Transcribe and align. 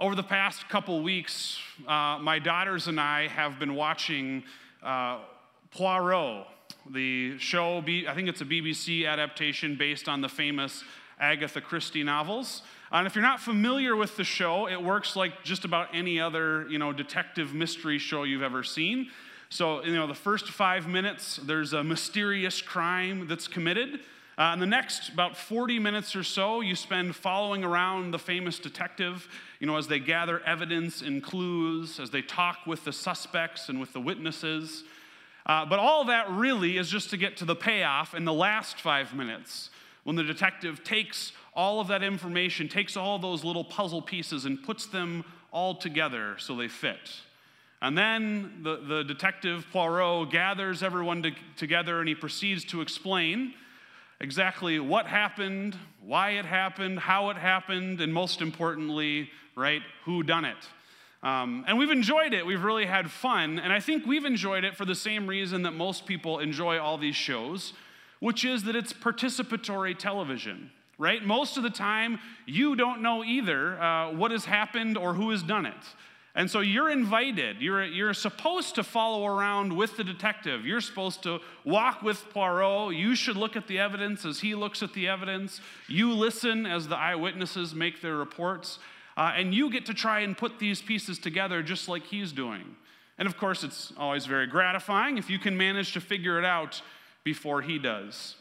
Over 0.00 0.16
the 0.16 0.24
past 0.24 0.68
couple 0.68 1.04
weeks, 1.04 1.56
uh, 1.86 2.18
my 2.20 2.40
daughters 2.40 2.88
and 2.88 2.98
I 2.98 3.28
have 3.28 3.60
been 3.60 3.76
watching 3.76 4.42
uh, 4.82 5.20
Poirot, 5.70 6.48
the 6.90 7.38
show. 7.38 7.78
I 7.78 8.12
think 8.12 8.28
it's 8.28 8.40
a 8.40 8.44
BBC 8.44 9.06
adaptation 9.06 9.76
based 9.76 10.08
on 10.08 10.20
the 10.20 10.28
famous 10.28 10.82
Agatha 11.20 11.60
Christie 11.60 12.02
novels. 12.02 12.62
And 12.90 13.06
if 13.06 13.14
you're 13.14 13.22
not 13.22 13.38
familiar 13.38 13.94
with 13.94 14.16
the 14.16 14.24
show, 14.24 14.66
it 14.66 14.82
works 14.82 15.14
like 15.14 15.44
just 15.44 15.64
about 15.64 15.90
any 15.94 16.20
other, 16.20 16.66
you 16.68 16.80
know, 16.80 16.92
detective 16.92 17.54
mystery 17.54 17.98
show 17.98 18.24
you've 18.24 18.42
ever 18.42 18.64
seen. 18.64 19.10
So, 19.48 19.84
you 19.84 19.94
know, 19.94 20.08
the 20.08 20.14
first 20.14 20.48
five 20.48 20.88
minutes, 20.88 21.36
there's 21.36 21.72
a 21.72 21.84
mysterious 21.84 22.60
crime 22.60 23.28
that's 23.28 23.46
committed. 23.46 24.00
Uh, 24.36 24.50
in 24.52 24.58
the 24.58 24.66
next 24.66 25.10
about 25.10 25.36
40 25.36 25.78
minutes 25.78 26.16
or 26.16 26.24
so, 26.24 26.60
you 26.60 26.74
spend 26.74 27.14
following 27.14 27.62
around 27.62 28.10
the 28.10 28.18
famous 28.18 28.58
detective, 28.58 29.28
you 29.60 29.66
know, 29.66 29.76
as 29.76 29.86
they 29.86 30.00
gather 30.00 30.40
evidence 30.40 31.02
and 31.02 31.22
clues, 31.22 32.00
as 32.00 32.10
they 32.10 32.22
talk 32.22 32.66
with 32.66 32.84
the 32.84 32.92
suspects 32.92 33.68
and 33.68 33.78
with 33.78 33.92
the 33.92 34.00
witnesses. 34.00 34.82
Uh, 35.46 35.64
but 35.64 35.78
all 35.78 36.06
that 36.06 36.28
really 36.30 36.78
is 36.78 36.90
just 36.90 37.10
to 37.10 37.16
get 37.16 37.36
to 37.36 37.44
the 37.44 37.54
payoff 37.54 38.14
in 38.14 38.24
the 38.24 38.32
last 38.32 38.80
five 38.80 39.14
minutes 39.14 39.70
when 40.02 40.16
the 40.16 40.24
detective 40.24 40.82
takes 40.82 41.32
all 41.54 41.80
of 41.80 41.86
that 41.88 42.02
information, 42.02 42.68
takes 42.68 42.96
all 42.96 43.18
those 43.18 43.44
little 43.44 43.64
puzzle 43.64 44.02
pieces, 44.02 44.46
and 44.46 44.62
puts 44.62 44.86
them 44.86 45.24
all 45.52 45.76
together 45.76 46.36
so 46.38 46.56
they 46.56 46.66
fit. 46.66 47.20
And 47.80 47.96
then 47.96 48.60
the, 48.62 48.76
the 48.76 49.04
detective 49.04 49.66
Poirot 49.72 50.30
gathers 50.30 50.82
everyone 50.82 51.22
to, 51.22 51.32
together 51.56 52.00
and 52.00 52.08
he 52.08 52.14
proceeds 52.14 52.64
to 52.66 52.80
explain 52.80 53.54
exactly 54.24 54.80
what 54.80 55.06
happened, 55.06 55.76
why 56.02 56.30
it 56.30 56.46
happened, 56.46 56.98
how 56.98 57.28
it 57.28 57.36
happened, 57.36 58.00
and 58.00 58.12
most 58.12 58.40
importantly, 58.40 59.28
right, 59.54 59.82
who 60.06 60.22
done 60.22 60.46
it. 60.46 60.56
Um, 61.22 61.62
and 61.68 61.76
we've 61.78 61.90
enjoyed 61.90 62.32
it. 62.32 62.44
We've 62.46 62.64
really 62.64 62.86
had 62.86 63.10
fun. 63.10 63.58
And 63.58 63.70
I 63.70 63.80
think 63.80 64.06
we've 64.06 64.24
enjoyed 64.24 64.64
it 64.64 64.76
for 64.76 64.86
the 64.86 64.94
same 64.94 65.26
reason 65.26 65.62
that 65.64 65.72
most 65.72 66.06
people 66.06 66.38
enjoy 66.38 66.78
all 66.78 66.96
these 66.96 67.14
shows, 67.16 67.74
which 68.20 68.46
is 68.46 68.62
that 68.64 68.74
it's 68.74 68.94
participatory 68.94 69.96
television, 69.96 70.70
right? 70.98 71.22
Most 71.22 71.58
of 71.58 71.62
the 71.62 71.70
time, 71.70 72.18
you 72.46 72.76
don't 72.76 73.02
know 73.02 73.22
either 73.22 73.78
uh, 73.78 74.12
what 74.12 74.30
has 74.30 74.46
happened 74.46 74.96
or 74.96 75.12
who 75.12 75.30
has 75.30 75.42
done 75.42 75.66
it. 75.66 75.84
And 76.36 76.50
so 76.50 76.60
you're 76.60 76.90
invited. 76.90 77.60
You're, 77.60 77.84
you're 77.84 78.14
supposed 78.14 78.74
to 78.74 78.82
follow 78.82 79.24
around 79.24 79.76
with 79.76 79.96
the 79.96 80.02
detective. 80.02 80.66
You're 80.66 80.80
supposed 80.80 81.22
to 81.22 81.38
walk 81.64 82.02
with 82.02 82.28
Poirot. 82.30 82.96
You 82.96 83.14
should 83.14 83.36
look 83.36 83.54
at 83.54 83.68
the 83.68 83.78
evidence 83.78 84.24
as 84.24 84.40
he 84.40 84.56
looks 84.56 84.82
at 84.82 84.92
the 84.94 85.06
evidence. 85.06 85.60
You 85.86 86.12
listen 86.12 86.66
as 86.66 86.88
the 86.88 86.96
eyewitnesses 86.96 87.72
make 87.72 88.00
their 88.00 88.16
reports. 88.16 88.80
Uh, 89.16 89.32
and 89.36 89.54
you 89.54 89.70
get 89.70 89.86
to 89.86 89.94
try 89.94 90.20
and 90.20 90.36
put 90.36 90.58
these 90.58 90.82
pieces 90.82 91.20
together 91.20 91.62
just 91.62 91.88
like 91.88 92.02
he's 92.02 92.32
doing. 92.32 92.74
And 93.16 93.28
of 93.28 93.38
course, 93.38 93.62
it's 93.62 93.92
always 93.96 94.26
very 94.26 94.48
gratifying 94.48 95.18
if 95.18 95.30
you 95.30 95.38
can 95.38 95.56
manage 95.56 95.92
to 95.92 96.00
figure 96.00 96.36
it 96.38 96.44
out 96.44 96.82
before 97.22 97.62
he 97.62 97.78
does. 97.78 98.34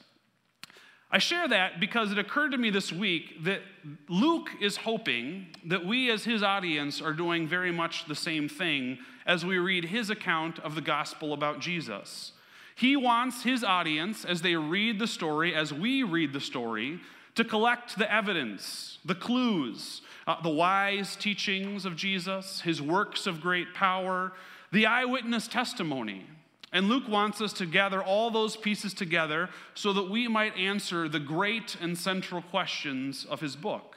I 1.14 1.20
share 1.20 1.48
that 1.48 1.80
because 1.80 2.12
it 2.12 2.18
occurred 2.18 2.54
to 2.54 2.58
me 2.58 2.72
this 2.72 2.92
week 2.92 3.44
that 3.44 3.62
Luke 4.10 4.50
is 4.60 4.78
hoping 4.78 5.46
that 5.64 5.86
we, 5.86 6.10
as 6.10 6.24
his 6.24 6.42
audience, 6.42 7.04
are 7.04 7.14
doing 7.14 7.48
very 7.48 7.72
much 7.72 8.06
the 8.06 8.16
same 8.16 8.50
thing 8.50 8.98
as 9.28 9.46
we 9.46 9.60
read 9.60 9.86
his 9.86 10.10
account 10.10 10.58
of 10.62 10.74
the 10.74 10.82
gospel 10.82 11.32
about 11.32 11.60
Jesus. 11.60 12.32
He 12.76 12.96
wants 12.96 13.44
his 13.44 13.64
audience, 13.64 14.26
as 14.26 14.42
they 14.42 14.56
read 14.56 14.98
the 14.98 15.06
story, 15.06 15.54
as 15.54 15.72
we 15.72 16.02
read 16.02 16.34
the 16.34 16.42
story, 16.42 17.00
to 17.36 17.44
collect 17.44 17.96
the 17.96 18.12
evidence, 18.12 18.98
the 19.06 19.14
clues, 19.14 20.02
uh, 20.26 20.42
the 20.42 20.50
wise 20.50 21.16
teachings 21.16 21.86
of 21.86 21.96
Jesus, 21.96 22.62
his 22.62 22.82
works 22.82 23.28
of 23.28 23.40
great 23.40 23.76
power, 23.76 24.34
the 24.72 24.88
eyewitness 24.88 25.48
testimony. 25.48 26.26
And 26.74 26.90
Luke 26.90 27.08
wants 27.08 27.40
us 27.40 27.54
to 27.54 27.68
gather 27.68 28.02
all 28.02 28.32
those 28.32 28.58
pieces 28.58 28.96
together 28.96 29.50
so 29.76 29.94
that 29.94 30.10
we 30.10 30.28
might 30.28 30.58
answer 30.58 31.08
the 31.08 31.20
great 31.20 31.78
and 31.80 31.96
central 31.96 32.42
questions 32.42 33.26
of 33.30 33.40
his 33.40 33.56
book 33.56 33.96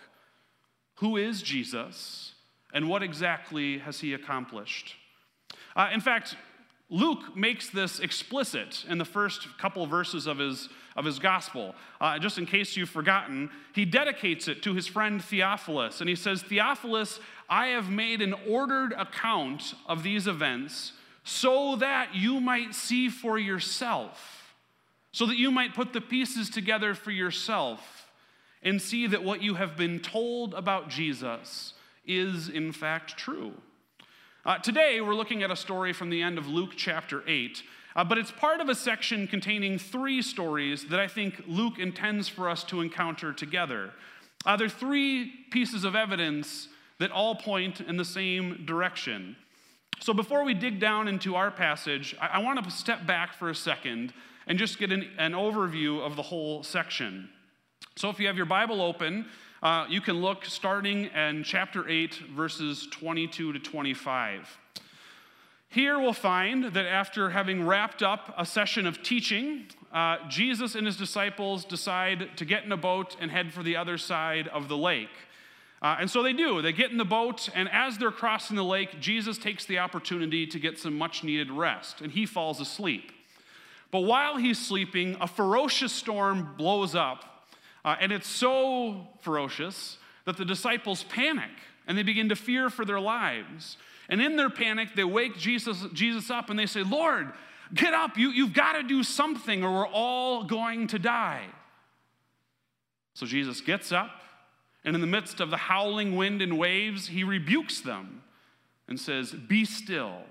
Who 0.97 1.17
is 1.17 1.43
Jesus, 1.43 2.35
and 2.75 2.89
what 2.89 3.03
exactly 3.03 3.79
has 3.79 4.01
he 4.01 4.13
accomplished? 4.13 4.95
Uh, 5.75 5.89
in 5.93 6.01
fact, 6.01 6.37
Luke 6.89 7.37
makes 7.37 7.69
this 7.71 7.99
explicit 7.99 8.85
in 8.89 8.99
the 8.99 9.05
first 9.05 9.59
couple 9.59 9.87
verses 9.87 10.27
of 10.27 10.39
his, 10.39 10.69
of 10.95 11.05
his 11.05 11.19
gospel. 11.19 11.75
Uh, 12.01 12.19
just 12.19 12.39
in 12.39 12.47
case 12.47 12.77
you've 12.77 12.91
forgotten, 12.91 13.51
he 13.75 13.85
dedicates 13.85 14.47
it 14.47 14.63
to 14.63 14.75
his 14.75 14.87
friend 14.87 15.23
Theophilus. 15.25 16.01
And 16.01 16.09
he 16.09 16.15
says, 16.15 16.43
Theophilus, 16.43 17.19
I 17.49 17.69
have 17.69 17.91
made 17.91 18.23
an 18.23 18.35
ordered 18.49 18.93
account 18.93 19.75
of 19.87 20.05
these 20.05 20.29
events 20.29 20.93
so 21.29 21.75
that 21.75 22.15
you 22.15 22.41
might 22.41 22.73
see 22.73 23.09
for 23.09 23.37
yourself, 23.37 24.55
so 25.11 25.27
that 25.27 25.37
you 25.37 25.51
might 25.51 25.75
put 25.75 25.93
the 25.93 26.01
pieces 26.01 26.49
together 26.49 26.95
for 26.95 27.11
yourself 27.11 28.07
and 28.63 28.81
see 28.81 29.09
that 29.09 29.25
what 29.25 29.43
you 29.43 29.55
have 29.55 29.77
been 29.77 29.99
told 29.99 30.55
about 30.55 30.89
Jesus 30.89 31.75
is 32.07 32.49
in 32.49 32.71
fact 32.71 33.17
true. 33.17 33.53
Uh, 34.45 34.59
today, 34.59 35.01
we're 35.01 35.17
looking 35.17 35.43
at 35.43 35.51
a 35.51 35.57
story 35.57 35.93
from 35.93 36.11
the 36.11 36.23
end 36.23 36.39
of 36.39 36.47
Luke 36.47 36.75
chapter 36.77 37.25
8, 37.27 37.61
uh, 37.97 38.05
but 38.05 38.19
it's 38.19 38.31
part 38.31 38.61
of 38.61 38.69
a 38.69 38.75
section 38.77 39.27
containing 39.27 39.81
three 39.81 40.23
stories 40.23 40.87
that 40.87 41.01
I 41.01 41.09
think 41.09 41.43
Luke 41.49 41.81
intends 41.81 42.29
for 42.29 42.49
us 42.49 42.63
to 42.65 42.81
encounter 42.81 43.33
together. 43.33 43.91
Uh, 44.45 44.57
there 44.57 44.69
are 44.69 44.71
three 44.71 45.33
pieces 45.51 45.83
of 45.83 45.97
evidence 45.97 46.69
that 47.01 47.11
all 47.11 47.35
point 47.35 47.81
in 47.81 47.97
the 47.97 48.05
same 48.05 48.65
direction. 48.65 49.35
So 50.01 50.13
before 50.13 50.45
we 50.45 50.55
dig 50.55 50.79
down 50.79 51.09
into 51.09 51.35
our 51.35 51.51
passage, 51.51 52.15
I, 52.21 52.27
I 52.35 52.39
want 52.39 52.63
to 52.63 52.71
step 52.71 53.07
back 53.07 53.33
for 53.33 53.51
a 53.51 53.55
second 53.55 54.13
and 54.47 54.59
just 54.59 54.79
get 54.79 54.93
an, 54.93 55.09
an, 55.19 55.33
overview 55.33 56.01
of 56.01 56.17
the 56.17 56.23
whole 56.23 56.63
section. 56.63 57.29
So 57.97 58.11
if 58.11 58.21
you 58.21 58.27
have 58.27 58.37
your 58.37 58.47
Bible 58.47 58.81
open, 58.81 59.27
uh, 59.63 59.87
you 59.89 60.01
can 60.01 60.21
look 60.21 60.45
starting 60.45 61.07
in 61.07 61.43
chapter 61.43 61.89
8, 61.89 62.15
verses 62.35 62.87
22 62.91 63.55
to 63.55 63.59
25. 63.59 64.59
Here 65.69 65.99
we'll 65.99 66.13
find 66.13 66.65
that 66.65 66.87
after 66.87 67.31
having 67.31 67.67
wrapped 67.67 68.03
up 68.03 68.33
a 68.39 68.47
session 68.47 68.87
of 68.87 69.03
teaching, 69.03 69.67
uh, 69.93 70.19
Jesus 70.29 70.75
and 70.75 70.87
his 70.87 70.97
disciples 70.97 71.65
decide 71.65 72.37
to 72.37 72.45
get 72.45 72.65
in 72.65 72.73
a 72.73 72.77
boat 72.77 73.17
and 73.21 73.31
head 73.31 73.53
for 73.53 73.63
the 73.63 73.77
other 73.77 73.99
side 73.99 74.47
of 74.49 74.69
the 74.69 74.77
lake. 74.77 75.09
Uh, 75.83 75.97
and 76.01 76.11
so 76.11 76.23
they 76.23 76.33
do. 76.33 76.63
They 76.63 76.73
get 76.73 76.91
in 76.91 76.97
the 76.97 77.05
boat, 77.05 77.49
and 77.55 77.69
as 77.71 77.99
they're 77.99 78.11
crossing 78.11 78.57
the 78.57 78.65
lake, 78.65 78.99
Jesus 79.01 79.37
takes 79.37 79.67
the 79.67 79.79
opportunity 79.79 80.47
to 80.47 80.59
get 80.59 80.79
some 80.79 80.97
much 80.97 81.23
needed 81.23 81.51
rest, 81.51 82.01
and 82.01 82.13
he 82.13 82.25
falls 82.25 82.61
asleep. 82.61 83.13
But 83.91 84.01
while 84.01 84.37
he's 84.37 84.59
sleeping, 84.59 85.17
a 85.21 85.27
ferocious 85.27 85.93
storm 85.93 86.55
blows 86.57 86.95
up, 86.95 87.47
uh, 87.85 87.95
and 88.01 88.11
it's 88.11 88.29
so 88.29 89.07
ferocious 89.21 89.99
that 90.25 90.37
the 90.37 90.45
disciples 90.45 91.05
panic 91.05 91.51
and 91.87 91.97
they 91.97 92.03
begin 92.03 92.29
to 92.29 92.37
fear 92.37 92.69
for 92.69 92.85
their 92.85 93.01
lives. 93.01 93.77
And 94.09 94.21
in 94.21 94.37
their 94.37 94.51
panic, 94.51 94.91
they 94.97 95.05
wake 95.05 95.39
Jesus, 95.39 95.85
Jesus 95.93 96.31
up 96.31 96.51
and 96.51 96.59
they 96.59 96.67
say, 96.67 96.83
Lord, 96.83 97.33
get 97.73 97.95
up. 97.95 98.17
You, 98.19 98.31
you've 98.31 98.53
got 98.53 98.73
to 98.73 98.83
do 98.83 99.03
something 99.03 99.63
or 99.63 99.73
we're 99.73 99.87
all 99.87 100.45
going 100.45 100.89
to 100.89 100.99
die. 100.99 101.47
So 103.15 103.25
Jesus 103.25 103.61
gets 103.61 103.93
up 103.93 104.11
and 104.87 104.95
in 104.95 105.01
the 105.01 105.07
midst 105.09 105.41
of 105.41 105.51
the 105.51 105.57
howling 105.57 106.15
wind 106.15 106.41
and 106.41 106.57
waves, 106.57 107.09
he 107.09 107.25
rebukes 107.25 107.81
them 107.81 108.23
and 108.87 108.99
says, 108.99 109.33
Be 109.33 109.65
still. 109.65 110.23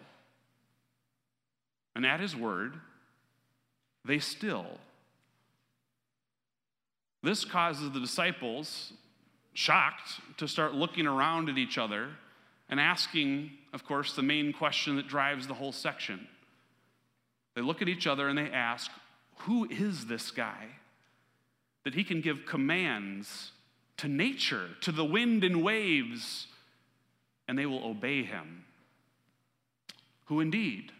And 1.93 2.05
at 2.05 2.21
his 2.21 2.37
word, 2.37 2.75
they 4.05 4.19
still. 4.19 4.65
This 7.21 7.43
causes 7.43 7.91
the 7.91 7.99
disciples, 7.99 8.93
shocked, 9.53 10.21
to 10.37 10.47
start 10.47 10.73
looking 10.73 11.05
around 11.05 11.49
at 11.49 11.57
each 11.57 11.77
other 11.77 12.11
and 12.69 12.79
asking, 12.79 13.51
of 13.73 13.85
course, 13.85 14.13
the 14.13 14.23
main 14.23 14.53
question 14.53 14.95
that 14.95 15.07
drives 15.07 15.47
the 15.47 15.53
whole 15.53 15.73
section. 15.73 16.27
They 17.55 17.61
look 17.61 17.81
at 17.81 17.89
each 17.89 18.07
other 18.07 18.29
and 18.29 18.37
they 18.37 18.49
ask, 18.51 18.89
Who 19.39 19.65
is 19.65 20.05
this 20.05 20.31
guy? 20.31 20.67
That 21.83 21.93
he 21.93 22.05
can 22.05 22.21
give 22.21 22.45
commands 22.45 23.51
to 23.97 24.07
nature, 24.07 24.69
to 24.81 24.91
the 24.91 25.05
wind 25.05 25.43
and 25.43 25.63
waves, 25.63 26.47
and 27.47 27.57
they 27.57 27.65
will 27.65 27.85
obey 27.85 28.23
him. 28.23 28.65
Who 30.25 30.39
indeed? 30.39 30.91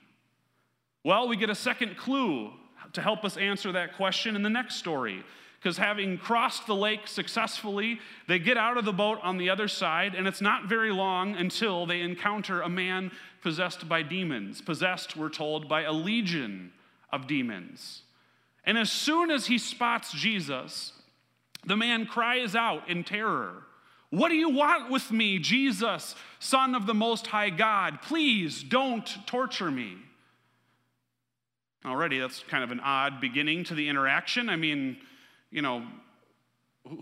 Well, 1.04 1.28
we 1.28 1.36
get 1.36 1.50
a 1.50 1.56
second 1.56 1.98
clue 1.98 2.52
to 2.94 3.02
help 3.02 3.24
us 3.24 3.38
answer 3.38 3.72
that 3.74 3.96
question 3.96 4.36
in 4.36 4.44
the 4.44 4.50
next 4.50 4.76
story. 4.76 5.24
Because 5.60 5.78
having 5.78 6.20
crossed 6.20 6.68
the 6.68 6.76
lake 6.76 7.08
successfully, 7.08 8.00
they 8.28 8.38
get 8.38 8.56
out 8.56 8.78
of 8.78 8.86
the 8.86 8.94
boat 8.94 9.18
on 9.24 9.38
the 9.40 9.50
other 9.50 9.68
side, 9.68 10.14
and 10.14 10.28
it's 10.28 10.42
not 10.42 10.70
very 10.70 10.92
long 10.92 11.36
until 11.36 11.88
they 11.88 12.02
encounter 12.02 12.62
a 12.62 12.70
man 12.70 13.12
possessed 13.42 13.90
by 13.90 14.04
demons. 14.04 14.62
Possessed, 14.62 15.18
we're 15.18 15.30
told, 15.30 15.68
by 15.68 15.82
a 15.82 15.92
legion 15.92 16.72
of 17.12 17.26
demons. 17.26 18.04
And 18.64 18.78
as 18.78 18.92
soon 18.92 19.32
as 19.32 19.48
he 19.48 19.58
spots 19.58 20.12
Jesus, 20.12 20.94
the 21.66 21.76
man 21.76 22.06
cries 22.06 22.56
out 22.56 22.90
in 22.90 23.04
terror, 23.04 23.64
What 24.10 24.30
do 24.30 24.36
you 24.36 24.50
want 24.50 24.92
with 24.92 25.12
me, 25.12 25.40
Jesus, 25.40 26.16
Son 26.40 26.76
of 26.76 26.86
the 26.86 26.94
Most 26.94 27.28
High 27.28 27.50
God? 27.50 28.02
Please 28.02 28.64
don't 28.64 29.08
torture 29.26 29.72
me. 29.72 29.98
Already, 31.86 32.20
that's 32.20 32.44
kind 32.48 32.64
of 32.64 32.72
an 32.72 32.80
odd 32.80 33.22
beginning 33.22 33.64
to 33.66 33.76
the 33.76 33.90
interaction. 33.90 34.50
I 34.50 34.56
mean, 34.56 34.98
you 35.52 35.62
know, 35.62 35.86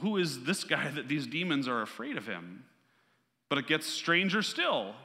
who 0.01 0.18
is 0.18 0.44
this 0.44 0.63
guy 0.63 0.89
that 0.92 1.07
these 1.07 1.27
demons 1.27 1.68
are 1.68 1.81
afraid 1.81 2.18
of 2.18 2.25
him? 2.25 2.65
But 3.50 3.57
it 3.57 3.68
gets 3.68 3.86
stranger 3.86 4.42
still, 4.42 4.95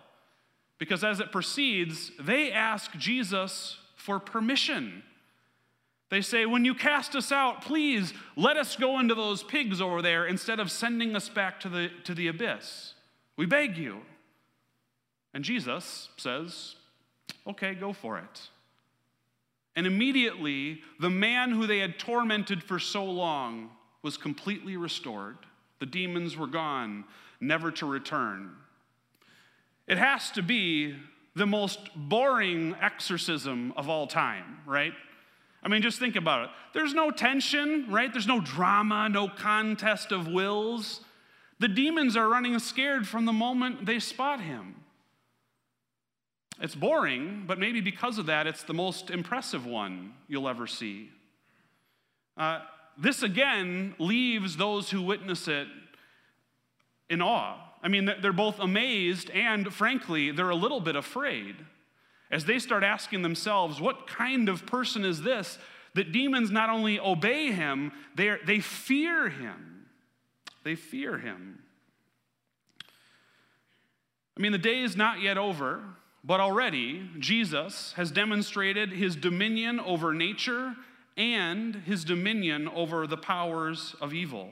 because 0.79 1.05
as 1.05 1.21
it 1.21 1.33
proceeds, 1.33 2.11
they 2.19 2.51
ask 2.51 2.93
Jesus 2.93 3.77
for 3.97 4.19
permission. 4.19 5.03
They 6.11 6.21
say, 6.21 6.47
When 6.47 6.65
you 6.65 6.75
cast 6.75 7.15
us 7.15 7.33
out, 7.33 7.63
please 7.63 8.13
let 8.37 8.57
us 8.57 8.77
go 8.77 8.99
into 8.99 9.15
those 9.15 9.43
pigs 9.43 9.81
over 9.81 10.01
there 10.03 10.27
instead 10.27 10.61
of 10.61 10.71
sending 10.71 11.15
us 11.15 11.29
back 11.29 11.61
to 11.61 11.69
the, 11.69 11.91
to 12.05 12.15
the 12.15 12.29
abyss. 12.29 12.95
We 13.37 13.47
beg 13.47 13.77
you. 13.77 14.01
And 15.35 15.45
Jesus 15.45 16.09
says, 16.17 16.77
Okay, 17.47 17.75
go 17.75 17.93
for 17.93 18.19
it. 18.19 18.49
And 19.77 19.87
immediately, 19.87 20.81
the 20.99 21.11
man 21.11 21.53
who 21.53 21.67
they 21.67 21.79
had 21.79 21.99
tormented 21.99 22.65
for 22.65 22.79
so 22.79 23.05
long 23.05 23.71
was 24.03 24.17
completely 24.17 24.77
restored. 24.77 25.37
The 25.79 25.87
demons 25.87 26.37
were 26.37 26.49
gone, 26.49 27.05
never 27.41 27.71
to 27.73 27.87
return. 27.87 28.57
It 29.87 29.99
has 29.99 30.31
to 30.33 30.43
be 30.43 30.97
the 31.37 31.47
most 31.47 31.79
boring 31.95 32.75
exorcism 32.81 33.73
of 33.77 33.89
all 33.89 34.07
time, 34.07 34.59
right? 34.67 34.93
I 35.63 35.69
mean, 35.69 35.83
just 35.83 35.99
think 35.99 36.17
about 36.17 36.45
it. 36.45 36.51
There's 36.73 36.95
no 36.95 37.11
tension, 37.11 37.87
right? 37.89 38.13
There's 38.13 38.27
no 38.27 38.41
drama, 38.41 39.09
no 39.09 39.29
contest 39.29 40.13
of 40.13 40.29
wills. 40.29 41.01
The 41.59 41.69
demons 41.69 42.17
are 42.17 42.29
running 42.29 42.59
scared 42.59 43.09
from 43.09 43.25
the 43.25 43.33
moment 43.33 43.85
they 43.85 43.99
spot 43.99 44.41
him. 44.41 44.77
It's 46.61 46.75
boring, 46.75 47.45
but 47.47 47.59
maybe 47.59 47.81
because 47.81 48.19
of 48.19 48.27
that, 48.27 48.47
it's 48.47 48.63
the 48.63 48.75
most 48.75 49.11
impressive 49.11 49.67
one 49.67 50.15
you'll 50.29 50.49
ever 50.49 50.67
see. 50.67 51.11
Uh, 52.37 52.61
this 52.97 53.23
again 53.23 53.95
leaves 53.99 54.57
those 54.57 54.91
who 54.91 55.03
witness 55.03 55.47
it 55.49 55.69
in 57.09 57.23
awe. 57.23 57.57
I 57.83 57.89
mean, 57.89 58.11
they're 58.21 58.33
both 58.33 58.59
amazed 58.59 59.31
and, 59.31 59.73
frankly, 59.73 60.33
they're 60.33 60.51
a 60.51 60.57
little 60.57 60.81
bit 60.81 60.97
afraid 60.97 61.57
as 62.31 62.45
they 62.45 62.59
start 62.59 62.83
asking 62.83 63.23
themselves, 63.23 63.81
what 63.81 64.07
kind 64.07 64.49
of 64.49 64.67
person 64.67 65.05
is 65.05 65.23
this 65.23 65.59
that 65.95 66.13
demons 66.13 66.51
not 66.51 66.71
only 66.71 67.01
obey 67.01 67.51
him, 67.51 67.93
they 68.15 68.37
they 68.45 68.61
fear 68.61 69.29
him? 69.29 69.87
They 70.65 70.75
fear 70.75 71.19
him. 71.19 71.61
I 74.37 74.41
mean, 74.41 74.53
the 74.53 74.59
day 74.59 74.81
is 74.81 74.97
not 74.97 75.21
yet 75.21 75.37
over, 75.37 75.83
but 76.23 76.41
already 76.41 77.09
Jesus 77.19 77.93
has 77.97 78.11
demonstrated 78.11 78.93
his 78.93 79.17
dominion 79.17 79.81
over 79.81 80.13
nature 80.15 80.77
and 81.17 81.75
his 81.75 82.05
dominion 82.05 82.69
over 82.69 83.07
the 83.07 83.17
powers 83.17 83.97
of 84.01 84.15
evil. 84.15 84.51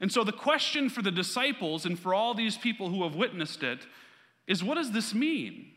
And 0.00 0.10
so, 0.12 0.24
the 0.24 0.32
question 0.32 0.88
for 0.88 1.02
the 1.02 1.10
disciples 1.10 1.86
and 1.86 1.98
for 1.98 2.12
all 2.14 2.34
these 2.34 2.56
people 2.56 2.90
who 2.90 3.02
have 3.04 3.14
witnessed 3.14 3.62
it 3.62 3.86
is 4.46 4.64
what 4.64 4.74
does 4.74 4.92
this 4.92 5.14
mean? 5.14 5.72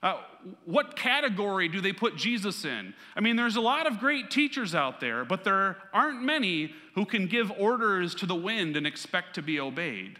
Uh, 0.00 0.20
what 0.64 0.94
category 0.94 1.68
do 1.68 1.80
they 1.80 1.92
put 1.92 2.16
Jesus 2.16 2.64
in? 2.64 2.94
I 3.16 3.20
mean, 3.20 3.34
there's 3.34 3.56
a 3.56 3.60
lot 3.60 3.86
of 3.86 3.98
great 3.98 4.30
teachers 4.30 4.74
out 4.74 5.00
there, 5.00 5.24
but 5.24 5.42
there 5.42 5.76
aren't 5.92 6.22
many 6.22 6.72
who 6.94 7.04
can 7.04 7.26
give 7.26 7.50
orders 7.58 8.14
to 8.16 8.26
the 8.26 8.34
wind 8.34 8.76
and 8.76 8.86
expect 8.86 9.34
to 9.34 9.42
be 9.42 9.58
obeyed. 9.58 10.18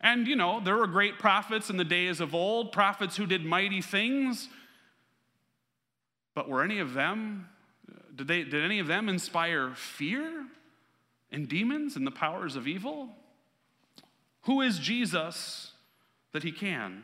And, 0.00 0.28
you 0.28 0.36
know, 0.36 0.60
there 0.60 0.76
were 0.76 0.86
great 0.86 1.18
prophets 1.18 1.70
in 1.70 1.76
the 1.76 1.84
days 1.84 2.20
of 2.20 2.34
old, 2.34 2.70
prophets 2.70 3.16
who 3.16 3.26
did 3.26 3.44
mighty 3.44 3.82
things, 3.82 4.48
but 6.34 6.48
were 6.48 6.62
any 6.62 6.78
of 6.78 6.94
them, 6.94 7.48
did, 8.14 8.28
they, 8.28 8.44
did 8.44 8.62
any 8.62 8.78
of 8.78 8.86
them 8.86 9.08
inspire 9.08 9.74
fear 9.74 10.46
and 11.32 11.48
demons 11.48 11.96
and 11.96 12.06
the 12.06 12.12
powers 12.12 12.54
of 12.54 12.68
evil? 12.68 13.08
Who 14.42 14.60
is 14.60 14.78
Jesus 14.78 15.72
that 16.32 16.44
he 16.44 16.52
can? 16.52 17.02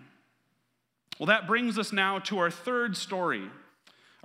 Well, 1.19 1.27
that 1.27 1.47
brings 1.47 1.79
us 1.79 1.93
now 1.93 2.19
to 2.21 2.39
our 2.39 2.51
third 2.51 2.97
story, 2.97 3.49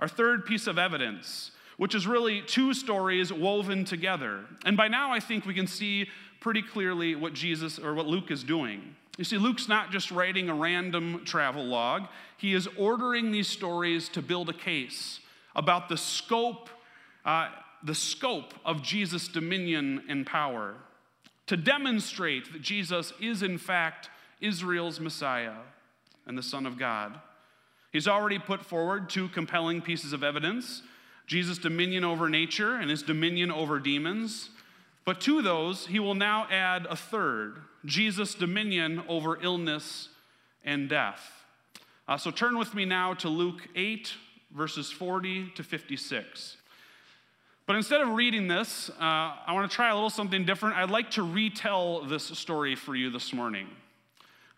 our 0.00 0.08
third 0.08 0.44
piece 0.44 0.66
of 0.66 0.78
evidence, 0.78 1.52
which 1.76 1.94
is 1.94 2.06
really 2.06 2.42
two 2.42 2.74
stories 2.74 3.32
woven 3.32 3.84
together. 3.84 4.40
And 4.64 4.76
by 4.76 4.88
now, 4.88 5.12
I 5.12 5.20
think 5.20 5.46
we 5.46 5.54
can 5.54 5.68
see 5.68 6.08
pretty 6.40 6.62
clearly 6.62 7.14
what 7.14 7.32
Jesus 7.32 7.78
or 7.78 7.94
what 7.94 8.06
Luke 8.06 8.30
is 8.30 8.42
doing. 8.42 8.96
You 9.18 9.24
see, 9.24 9.38
Luke's 9.38 9.68
not 9.68 9.92
just 9.92 10.10
writing 10.10 10.48
a 10.48 10.54
random 10.54 11.22
travel 11.24 11.64
log, 11.64 12.08
he 12.38 12.54
is 12.54 12.68
ordering 12.76 13.30
these 13.30 13.48
stories 13.48 14.08
to 14.10 14.22
build 14.22 14.48
a 14.48 14.54
case 14.54 15.20
about 15.54 15.88
the 15.88 15.96
scope, 15.96 16.70
uh, 17.24 17.50
the 17.84 17.94
scope 17.94 18.54
of 18.64 18.82
Jesus' 18.82 19.28
dominion 19.28 20.02
and 20.08 20.26
power, 20.26 20.74
to 21.46 21.56
demonstrate 21.56 22.52
that 22.52 22.62
Jesus 22.62 23.12
is, 23.20 23.42
in 23.42 23.58
fact, 23.58 24.08
Israel's 24.40 24.98
Messiah 24.98 25.52
and 26.26 26.36
the 26.36 26.42
Son 26.42 26.66
of 26.66 26.78
God. 26.78 27.18
He's 27.92 28.08
already 28.08 28.38
put 28.38 28.64
forward 28.64 29.10
two 29.10 29.28
compelling 29.28 29.82
pieces 29.82 30.12
of 30.12 30.22
evidence 30.22 30.82
Jesus' 31.26 31.58
dominion 31.58 32.02
over 32.02 32.28
nature 32.28 32.74
and 32.74 32.90
his 32.90 33.04
dominion 33.04 33.52
over 33.52 33.78
demons. 33.78 34.50
But 35.04 35.20
to 35.22 35.42
those, 35.42 35.86
he 35.86 36.00
will 36.00 36.16
now 36.16 36.48
add 36.50 36.86
a 36.90 36.96
third 36.96 37.60
Jesus' 37.84 38.34
dominion 38.34 39.04
over 39.08 39.40
illness 39.40 40.08
and 40.64 40.88
death. 40.88 41.44
Uh, 42.08 42.16
so 42.16 42.32
turn 42.32 42.58
with 42.58 42.74
me 42.74 42.84
now 42.84 43.14
to 43.14 43.28
Luke 43.28 43.68
8, 43.76 44.12
verses 44.50 44.90
40 44.90 45.50
to 45.54 45.62
56. 45.62 46.56
But 47.64 47.76
instead 47.76 48.00
of 48.00 48.08
reading 48.08 48.48
this, 48.48 48.90
uh, 48.90 48.94
I 49.00 49.52
want 49.52 49.70
to 49.70 49.74
try 49.74 49.90
a 49.90 49.94
little 49.94 50.10
something 50.10 50.44
different. 50.44 50.74
I'd 50.74 50.90
like 50.90 51.12
to 51.12 51.22
retell 51.22 52.02
this 52.02 52.24
story 52.24 52.74
for 52.74 52.96
you 52.96 53.10
this 53.10 53.32
morning. 53.32 53.68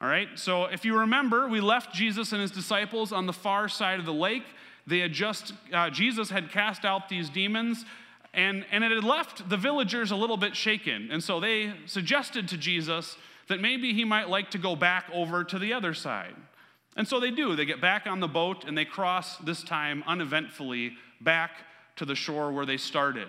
All 0.03 0.09
right, 0.09 0.29
so 0.35 0.65
if 0.65 0.85
you 0.85 0.99
remember, 0.99 1.47
we 1.47 1.61
left 1.61 1.95
Jesus 1.95 2.33
and 2.33 2.43
his 2.43 2.51
disciples 2.51 3.13
on 3.13 3.27
the 3.27 3.33
far 3.33 3.69
side 3.69 4.01
of 4.01 4.05
the 4.05 4.13
lake. 4.13 4.43
They 4.85 4.99
had 4.99 5.13
just, 5.13 5.53
uh, 5.73 5.91
Jesus 5.91 6.29
had 6.29 6.51
cast 6.51 6.85
out 6.85 7.09
these 7.09 7.31
demons, 7.31 7.85
and, 8.35 8.67
and 8.73 8.83
it 8.83 8.91
had 8.91 9.05
left 9.05 9.49
the 9.49 9.57
villagers 9.57 10.11
a 10.11 10.17
little 10.17 10.37
bit 10.37 10.57
shaken. 10.57 11.11
And 11.13 11.23
so 11.23 11.39
they 11.39 11.73
suggested 11.87 12.49
to 12.49 12.57
Jesus 12.57 13.17
that 13.47 13.61
maybe 13.61 13.93
he 13.93 14.05
might 14.05 14.29
like 14.29 14.51
to 14.51 14.59
go 14.59 14.75
back 14.75 15.05
over 15.15 15.45
to 15.45 15.57
the 15.57 15.73
other 15.73 15.95
side. 15.95 16.35
And 16.97 17.07
so 17.07 17.21
they 17.21 17.31
do. 17.31 17.55
They 17.55 17.65
get 17.65 17.81
back 17.81 18.09
on 18.09 18.19
the 18.19 18.27
boat 18.27 18.65
and 18.67 18.77
they 18.77 18.85
cross, 18.85 19.37
this 19.37 19.63
time 19.63 20.03
uneventfully, 20.09 20.95
back 21.21 21.53
to 21.95 22.05
the 22.05 22.17
shore 22.17 22.51
where 22.51 22.67
they 22.67 22.77
started. 22.77 23.29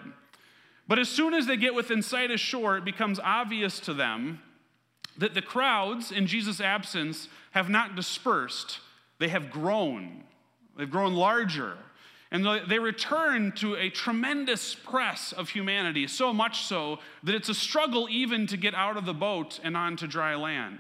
But 0.87 0.97
as 0.97 1.07
soon 1.07 1.35
as 1.35 1.45
they 1.45 1.55
get 1.55 1.75
within 1.75 2.01
sight 2.01 2.31
of 2.31 2.39
shore, 2.39 2.77
it 2.77 2.83
becomes 2.83 3.19
obvious 3.19 3.79
to 3.81 3.93
them 3.93 4.39
that 5.17 5.33
the 5.33 5.41
crowds 5.41 6.11
in 6.11 6.27
Jesus' 6.27 6.59
absence 6.59 7.27
have 7.51 7.69
not 7.69 7.95
dispersed, 7.95 8.79
they 9.19 9.27
have 9.29 9.51
grown. 9.51 10.23
They've 10.77 10.89
grown 10.89 11.13
larger. 11.13 11.77
And 12.31 12.47
they 12.67 12.79
return 12.79 13.51
to 13.57 13.75
a 13.75 13.91
tremendous 13.91 14.73
press 14.73 15.33
of 15.33 15.49
humanity, 15.49 16.07
so 16.07 16.33
much 16.33 16.63
so 16.63 16.97
that 17.21 17.35
it's 17.35 17.49
a 17.49 17.53
struggle 17.53 18.07
even 18.09 18.47
to 18.47 18.57
get 18.57 18.73
out 18.73 18.97
of 18.97 19.05
the 19.05 19.13
boat 19.13 19.59
and 19.63 19.77
onto 19.77 20.07
dry 20.07 20.33
land. 20.33 20.79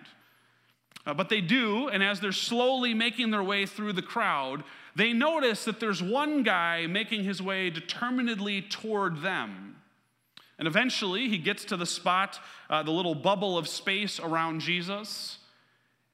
Uh, 1.05 1.13
but 1.13 1.29
they 1.29 1.41
do, 1.41 1.89
and 1.89 2.01
as 2.01 2.19
they're 2.19 2.31
slowly 2.31 2.95
making 2.95 3.29
their 3.29 3.43
way 3.43 3.67
through 3.67 3.93
the 3.93 4.01
crowd, 4.01 4.63
they 4.95 5.13
notice 5.13 5.65
that 5.65 5.79
there's 5.79 6.01
one 6.01 6.41
guy 6.41 6.87
making 6.87 7.23
his 7.23 7.41
way 7.41 7.69
determinedly 7.69 8.61
toward 8.61 9.21
them. 9.21 9.75
And 10.63 10.67
eventually, 10.69 11.27
he 11.27 11.39
gets 11.39 11.65
to 11.65 11.75
the 11.75 11.85
spot, 11.85 12.39
uh, 12.69 12.83
the 12.83 12.91
little 12.91 13.15
bubble 13.15 13.57
of 13.57 13.67
space 13.67 14.17
around 14.17 14.61
Jesus, 14.61 15.39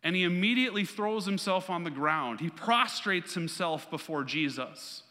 and 0.02 0.16
he 0.16 0.24
immediately 0.24 0.86
throws 0.86 1.28
himself 1.28 1.70
on 1.70 1.84
the 1.84 1.92
ground. 1.92 2.40
He 2.40 2.50
prostrates 2.50 3.36
himself 3.36 3.92
before 3.92 4.24
Jesus. 4.24 5.04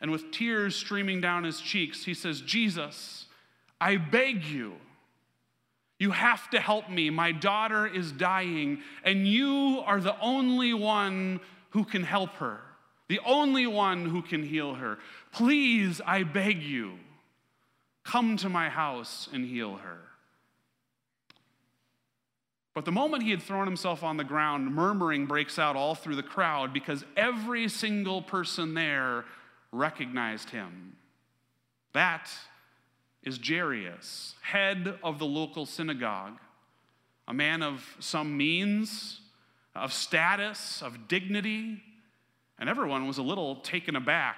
And 0.00 0.10
with 0.10 0.30
tears 0.30 0.74
streaming 0.74 1.20
down 1.20 1.44
his 1.44 1.60
cheeks, 1.60 2.06
he 2.06 2.14
says, 2.14 2.40
Jesus, 2.40 3.26
I 3.78 3.98
beg 3.98 4.42
you, 4.46 4.76
you 5.98 6.12
have 6.12 6.48
to 6.48 6.60
help 6.60 6.88
me. 6.88 7.10
My 7.10 7.30
daughter 7.30 7.86
is 7.86 8.10
dying, 8.10 8.78
and 9.04 9.28
you 9.28 9.82
are 9.84 10.00
the 10.00 10.18
only 10.18 10.72
one 10.72 11.40
who 11.72 11.84
can 11.84 12.04
help 12.04 12.30
her, 12.36 12.62
the 13.08 13.20
only 13.26 13.66
one 13.66 14.06
who 14.06 14.22
can 14.22 14.42
heal 14.42 14.76
her. 14.76 14.96
Please, 15.30 16.00
I 16.06 16.22
beg 16.22 16.62
you. 16.62 17.00
Come 18.04 18.36
to 18.38 18.48
my 18.48 18.68
house 18.68 19.28
and 19.32 19.46
heal 19.46 19.76
her. 19.76 19.98
But 22.74 22.84
the 22.84 22.92
moment 22.92 23.22
he 23.22 23.30
had 23.30 23.42
thrown 23.42 23.66
himself 23.66 24.02
on 24.02 24.16
the 24.16 24.24
ground, 24.24 24.74
murmuring 24.74 25.26
breaks 25.26 25.58
out 25.58 25.76
all 25.76 25.94
through 25.94 26.16
the 26.16 26.22
crowd 26.22 26.72
because 26.72 27.04
every 27.16 27.68
single 27.68 28.20
person 28.20 28.74
there 28.74 29.24
recognized 29.72 30.50
him. 30.50 30.96
That 31.92 32.30
is 33.22 33.38
Jairus, 33.38 34.34
head 34.42 34.98
of 35.02 35.18
the 35.18 35.24
local 35.24 35.66
synagogue, 35.66 36.38
a 37.28 37.32
man 37.32 37.62
of 37.62 37.96
some 38.00 38.36
means, 38.36 39.20
of 39.74 39.92
status, 39.92 40.82
of 40.82 41.08
dignity, 41.08 41.80
and 42.58 42.68
everyone 42.68 43.06
was 43.06 43.18
a 43.18 43.22
little 43.22 43.56
taken 43.56 43.96
aback 43.96 44.36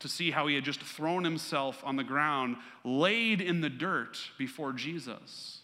to 0.00 0.08
see 0.08 0.30
how 0.30 0.46
he 0.46 0.54
had 0.54 0.64
just 0.64 0.80
thrown 0.80 1.24
himself 1.24 1.82
on 1.84 1.96
the 1.96 2.04
ground, 2.04 2.56
laid 2.84 3.40
in 3.40 3.60
the 3.60 3.70
dirt 3.70 4.18
before 4.38 4.72
Jesus. 4.72 5.60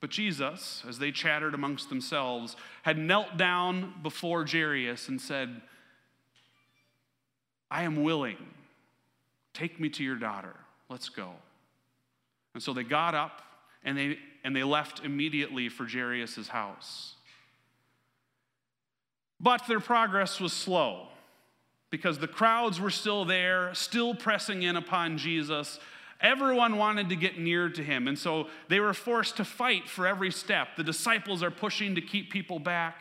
But 0.00 0.10
Jesus, 0.10 0.82
as 0.88 0.98
they 0.98 1.12
chattered 1.12 1.54
amongst 1.54 1.88
themselves, 1.88 2.56
had 2.82 2.98
knelt 2.98 3.36
down 3.36 3.94
before 4.02 4.44
Jairus 4.46 5.08
and 5.08 5.20
said, 5.20 5.62
I 7.70 7.84
am 7.84 8.02
willing. 8.02 8.36
Take 9.54 9.80
me 9.80 9.88
to 9.90 10.04
your 10.04 10.16
daughter. 10.16 10.54
Let's 10.88 11.08
go. 11.08 11.30
And 12.54 12.62
so 12.62 12.72
they 12.72 12.82
got 12.84 13.14
up 13.14 13.42
and 13.84 13.96
they, 13.96 14.18
and 14.44 14.54
they 14.54 14.62
left 14.62 15.04
immediately 15.04 15.68
for 15.68 15.86
Jairus' 15.86 16.48
house. 16.48 17.14
But 19.40 19.66
their 19.66 19.80
progress 19.80 20.38
was 20.38 20.52
slow 20.52 21.08
because 21.92 22.18
the 22.18 22.26
crowds 22.26 22.80
were 22.80 22.90
still 22.90 23.26
there, 23.26 23.72
still 23.74 24.14
pressing 24.14 24.62
in 24.62 24.76
upon 24.76 25.18
Jesus. 25.18 25.78
Everyone 26.22 26.78
wanted 26.78 27.10
to 27.10 27.16
get 27.16 27.38
near 27.38 27.68
to 27.68 27.84
him, 27.84 28.08
and 28.08 28.18
so 28.18 28.48
they 28.68 28.80
were 28.80 28.94
forced 28.94 29.36
to 29.36 29.44
fight 29.44 29.88
for 29.88 30.06
every 30.06 30.30
step. 30.30 30.68
The 30.76 30.84
disciples 30.84 31.42
are 31.42 31.50
pushing 31.50 31.94
to 31.96 32.00
keep 32.00 32.32
people 32.32 32.58
back. 32.58 32.96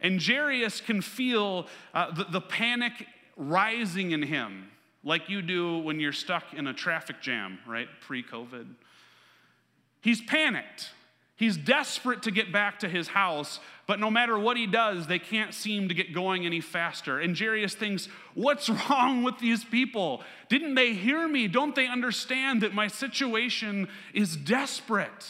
And 0.00 0.22
Jairus 0.22 0.80
can 0.80 1.02
feel 1.02 1.66
uh, 1.92 2.12
the, 2.12 2.24
the 2.24 2.40
panic 2.40 2.92
rising 3.36 4.12
in 4.12 4.22
him, 4.22 4.70
like 5.02 5.28
you 5.28 5.42
do 5.42 5.78
when 5.78 5.98
you're 5.98 6.12
stuck 6.12 6.54
in 6.54 6.68
a 6.68 6.72
traffic 6.72 7.20
jam, 7.20 7.58
right? 7.66 7.88
Pre 8.00 8.22
COVID. 8.22 8.66
He's 10.02 10.22
panicked. 10.22 10.90
He's 11.36 11.56
desperate 11.56 12.22
to 12.22 12.30
get 12.30 12.52
back 12.52 12.78
to 12.80 12.88
his 12.88 13.08
house, 13.08 13.58
but 13.86 13.98
no 13.98 14.10
matter 14.10 14.38
what 14.38 14.56
he 14.56 14.66
does, 14.66 15.08
they 15.08 15.18
can't 15.18 15.52
seem 15.52 15.88
to 15.88 15.94
get 15.94 16.14
going 16.14 16.46
any 16.46 16.60
faster. 16.60 17.18
And 17.18 17.36
Jairus 17.36 17.74
thinks, 17.74 18.08
What's 18.34 18.68
wrong 18.90 19.24
with 19.24 19.38
these 19.38 19.64
people? 19.64 20.22
Didn't 20.48 20.76
they 20.76 20.94
hear 20.94 21.26
me? 21.26 21.48
Don't 21.48 21.74
they 21.74 21.88
understand 21.88 22.62
that 22.62 22.72
my 22.72 22.86
situation 22.86 23.88
is 24.12 24.36
desperate? 24.36 25.26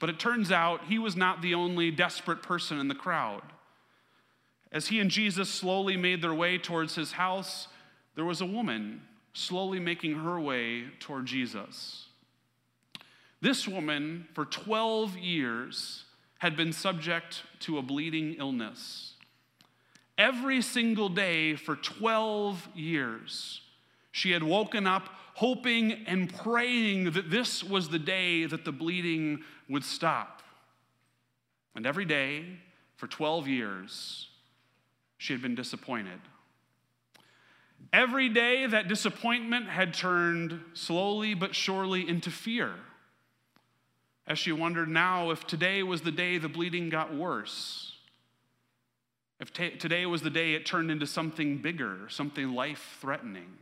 But 0.00 0.10
it 0.10 0.18
turns 0.18 0.50
out 0.50 0.86
he 0.88 0.98
was 0.98 1.14
not 1.14 1.42
the 1.42 1.54
only 1.54 1.92
desperate 1.92 2.42
person 2.42 2.80
in 2.80 2.88
the 2.88 2.94
crowd. 2.94 3.42
As 4.72 4.88
he 4.88 4.98
and 4.98 5.10
Jesus 5.10 5.48
slowly 5.48 5.96
made 5.96 6.22
their 6.22 6.34
way 6.34 6.58
towards 6.58 6.96
his 6.96 7.12
house, 7.12 7.68
there 8.16 8.24
was 8.24 8.40
a 8.40 8.46
woman 8.46 9.02
slowly 9.32 9.78
making 9.78 10.16
her 10.16 10.40
way 10.40 10.86
toward 10.98 11.26
Jesus. 11.26 12.06
This 13.42 13.66
woman, 13.66 14.28
for 14.34 14.44
12 14.44 15.18
years, 15.18 16.04
had 16.38 16.56
been 16.56 16.72
subject 16.72 17.42
to 17.60 17.76
a 17.76 17.82
bleeding 17.82 18.34
illness. 18.34 19.14
Every 20.16 20.62
single 20.62 21.08
day 21.08 21.56
for 21.56 21.74
12 21.74 22.68
years, 22.76 23.60
she 24.12 24.30
had 24.30 24.44
woken 24.44 24.86
up 24.86 25.08
hoping 25.34 25.92
and 26.06 26.32
praying 26.32 27.10
that 27.12 27.30
this 27.30 27.64
was 27.64 27.88
the 27.88 27.98
day 27.98 28.46
that 28.46 28.64
the 28.64 28.70
bleeding 28.70 29.42
would 29.68 29.84
stop. 29.84 30.42
And 31.74 31.84
every 31.84 32.04
day 32.04 32.44
for 32.94 33.08
12 33.08 33.48
years, 33.48 34.28
she 35.18 35.32
had 35.32 35.42
been 35.42 35.56
disappointed. 35.56 36.20
Every 37.92 38.28
day, 38.28 38.66
that 38.66 38.86
disappointment 38.86 39.68
had 39.68 39.94
turned 39.94 40.60
slowly 40.74 41.34
but 41.34 41.56
surely 41.56 42.08
into 42.08 42.30
fear 42.30 42.74
as 44.26 44.38
she 44.38 44.52
wondered 44.52 44.88
now 44.88 45.30
if 45.30 45.46
today 45.46 45.82
was 45.82 46.02
the 46.02 46.12
day 46.12 46.38
the 46.38 46.48
bleeding 46.48 46.88
got 46.88 47.14
worse. 47.14 47.96
If 49.40 49.52
t- 49.52 49.70
today 49.70 50.06
was 50.06 50.22
the 50.22 50.30
day 50.30 50.54
it 50.54 50.64
turned 50.64 50.90
into 50.90 51.06
something 51.06 51.58
bigger, 51.58 52.08
something 52.08 52.54
life 52.54 52.98
threatening. 53.00 53.58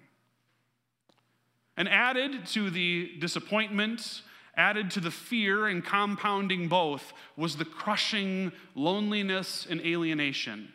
And 1.77 1.89
added 1.89 2.45
to 2.49 2.69
the 2.69 3.13
disappointment, 3.19 4.21
added 4.55 4.91
to 4.91 5.01
the 5.01 5.11
fear, 5.11 5.67
and 5.67 5.83
compounding 5.83 6.69
both 6.69 7.15
was 7.37 7.57
the 7.57 7.65
crushing 7.65 8.53
loneliness 8.75 9.67
and 9.71 9.81
alienation. 9.81 10.71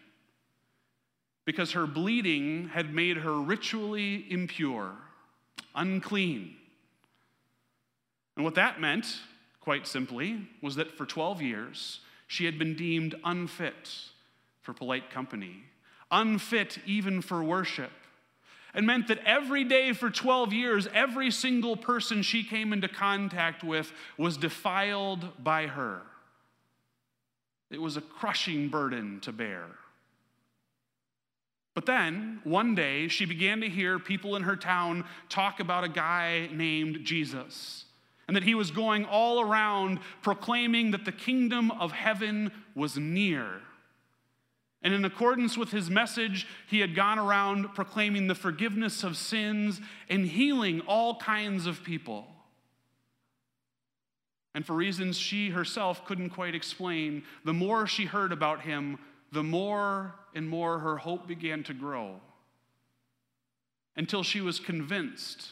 Because 1.46 1.74
her 1.74 1.86
bleeding 1.86 2.70
had 2.70 2.92
made 2.92 3.18
her 3.18 3.40
ritually 3.40 4.26
impure, 4.32 4.94
unclean. 5.76 6.56
And 8.36 8.44
what 8.44 8.56
that 8.56 8.82
meant 8.82 9.20
quite 9.66 9.88
simply, 9.88 10.48
was 10.62 10.76
that 10.76 10.96
for 10.96 11.08
12 11.08 11.42
years, 11.42 12.00
she 12.28 12.46
had 12.46 12.60
been 12.60 12.76
deemed 12.76 13.16
unfit 13.24 13.90
for 14.62 14.74
polite 14.74 15.10
company, 15.10 15.64
unfit 16.12 16.78
even 16.86 17.20
for 17.20 17.44
worship. 17.44 17.92
It 18.76 18.84
meant 18.84 19.08
that 19.08 19.26
every 19.26 19.64
day 19.64 19.92
for 19.94 20.12
12 20.12 20.54
years, 20.54 20.88
every 20.94 21.32
single 21.32 21.76
person 21.76 22.22
she 22.22 22.44
came 22.44 22.74
into 22.74 22.88
contact 22.88 23.64
with 23.64 23.92
was 24.20 24.38
defiled 24.38 25.44
by 25.44 25.66
her. 25.66 26.02
It 27.72 27.82
was 27.82 27.98
a 27.98 28.02
crushing 28.02 28.70
burden 28.70 29.20
to 29.22 29.32
bear. 29.32 29.66
But 31.74 31.88
then, 31.88 32.40
one 32.44 32.76
day, 32.76 33.08
she 33.08 33.26
began 33.26 33.62
to 33.62 33.68
hear 33.68 33.98
people 33.98 34.36
in 34.36 34.44
her 34.44 34.56
town 34.56 35.06
talk 35.28 35.60
about 35.60 35.84
a 35.84 35.90
guy 35.90 36.50
named 36.54 37.04
Jesus 37.04 37.86
and 38.28 38.36
that 38.36 38.44
he 38.44 38.56
was 38.56 38.72
going 38.72 39.06
all 39.06 39.40
around 39.40 40.00
proclaiming 40.22 40.92
that 40.92 41.06
the 41.06 41.12
kingdom 41.12 41.72
of 41.72 41.92
heaven 41.92 42.52
was 42.74 42.98
near. 42.98 43.62
And 44.82 44.94
in 44.94 45.06
accordance 45.06 45.58
with 45.58 45.72
his 45.72 45.90
message, 45.90 46.48
he 46.68 46.80
had 46.80 46.96
gone 46.96 47.18
around 47.18 47.74
proclaiming 47.74 48.28
the 48.28 48.36
forgiveness 48.36 49.04
of 49.04 49.18
sins 49.18 49.82
and 50.10 50.28
healing 50.28 50.82
all 50.82 51.18
kinds 51.18 51.66
of 51.66 51.84
people. 51.84 52.28
And 54.54 54.66
for 54.66 54.74
reasons 54.74 55.18
she 55.18 55.50
herself 55.50 56.06
couldn't 56.06 56.30
quite 56.30 56.56
explain, 56.56 57.24
the 57.44 57.54
more 57.54 57.88
she 57.88 58.06
heard 58.06 58.32
about 58.32 58.62
him, 58.62 59.00
the 59.32 59.44
more 59.44 60.16
and 60.34 60.48
more 60.48 60.80
her 60.80 60.98
hope 60.98 61.28
began 61.28 61.64
to 61.64 61.74
grow 61.74 62.22
until 63.98 64.24
she 64.24 64.40
was 64.40 64.60
convinced 64.60 65.52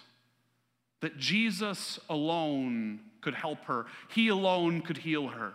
that 1.04 1.18
Jesus 1.18 2.00
alone 2.10 3.02
could 3.22 3.36
help 3.36 3.66
her, 3.66 3.86
He 4.10 4.30
alone 4.30 4.82
could 4.82 4.98
heal 4.98 5.28
her. 5.28 5.54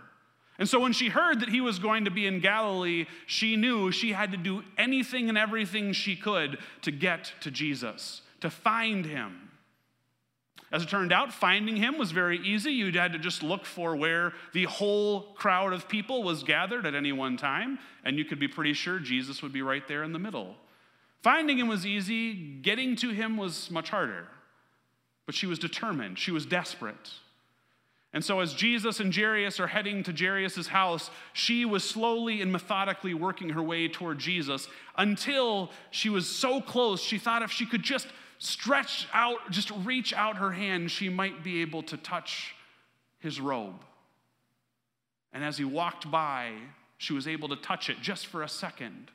And 0.59 0.69
so 0.69 0.79
when 0.79 0.93
she 0.93 1.09
heard 1.09 1.41
that 1.41 1.49
he 1.49 1.61
was 1.61 1.79
going 1.79 2.05
to 2.05 2.11
be 2.11 2.27
in 2.27 2.41
Galilee, 2.41 3.07
she 3.27 3.57
knew 3.57 3.91
she 3.91 4.13
had 4.13 4.33
to 4.33 4.37
do 4.37 4.63
anything 4.77 5.29
and 5.29 5.39
everything 5.39 5.93
she 5.93 6.17
could 6.17 6.59
to 6.83 6.91
get 6.91 7.33
to 7.41 7.51
Jesus, 7.51 8.23
to 8.41 8.51
find 8.51 9.07
him. 9.07 9.51
As 10.71 10.83
it 10.83 10.91
turned 10.91 11.13
out, 11.13 11.33
finding 11.33 11.77
him 11.77 11.97
was 11.97 12.11
very 12.11 12.39
easy. 12.41 12.73
You 12.73 12.93
had 12.93 13.15
to 13.15 13.19
just 13.19 13.43
look 13.43 13.65
for 13.65 13.97
where 13.97 14.35
the 14.53 14.65
whole 14.65 15.33
crowd 15.35 15.73
of 15.73 15.89
people 15.89 16.23
was 16.23 16.43
gathered 16.43 16.85
at 16.85 16.95
any 16.95 17.13
one 17.13 17.39
time, 17.39 17.79
and 18.05 18.19
you 18.19 18.25
could 18.25 18.39
be 18.39 18.49
pretty 18.49 18.75
sure 18.75 18.99
Jesus 18.99 19.43
would 19.43 19.53
be 19.53 19.63
right 19.63 19.87
there 19.89 20.03
in 20.03 20.13
the 20.13 20.19
middle. 20.19 20.57
Finding 21.23 21.59
him 21.59 21.69
was 21.69 21.87
easy, 21.87 22.35
getting 22.35 22.97
to 22.97 23.11
him 23.11 23.37
was 23.37 23.71
much 23.71 23.89
harder. 23.89 24.27
But 25.29 25.35
she 25.35 25.47
was 25.47 25.59
determined, 25.59 26.19
she 26.19 26.31
was 26.31 26.47
desperate. 26.47 27.11
And 28.15 28.25
so, 28.25 28.41
as 28.41 28.55
Jesus 28.55 28.99
and 28.99 29.15
Jairus 29.15 29.61
are 29.61 29.67
heading 29.67 30.03
to 30.05 30.13
Jairus' 30.19 30.69
house, 30.69 31.11
she 31.35 31.67
was 31.67 31.85
slowly 31.85 32.41
and 32.41 32.51
methodically 32.51 33.13
working 33.13 33.51
her 33.51 33.63
way 33.63 33.89
toward 33.89 34.19
Jesus 34.19 34.69
until 34.97 35.71
she 35.91 36.09
was 36.09 36.27
so 36.27 36.63
close, 36.63 37.03
she 37.03 37.19
thought 37.19 37.43
if 37.43 37.53
she 37.53 37.67
could 37.67 37.83
just 37.83 38.07
stretch 38.39 39.07
out, 39.13 39.51
just 39.51 39.71
reach 39.85 40.15
out 40.15 40.39
her 40.39 40.53
hand, 40.53 40.91
she 40.91 41.11
might 41.11 41.45
be 41.45 41.61
able 41.61 41.83
to 41.83 41.99
touch 41.99 42.55
his 43.19 43.39
robe. 43.39 43.85
And 45.35 45.45
as 45.45 45.59
he 45.59 45.65
walked 45.67 46.11
by, 46.11 46.53
she 46.97 47.13
was 47.13 47.29
able 47.29 47.51
to 47.51 47.57
touch 47.57 47.91
it 47.91 47.99
just 48.01 48.29
for 48.29 48.43
a 48.43 48.49
second. 48.49 49.11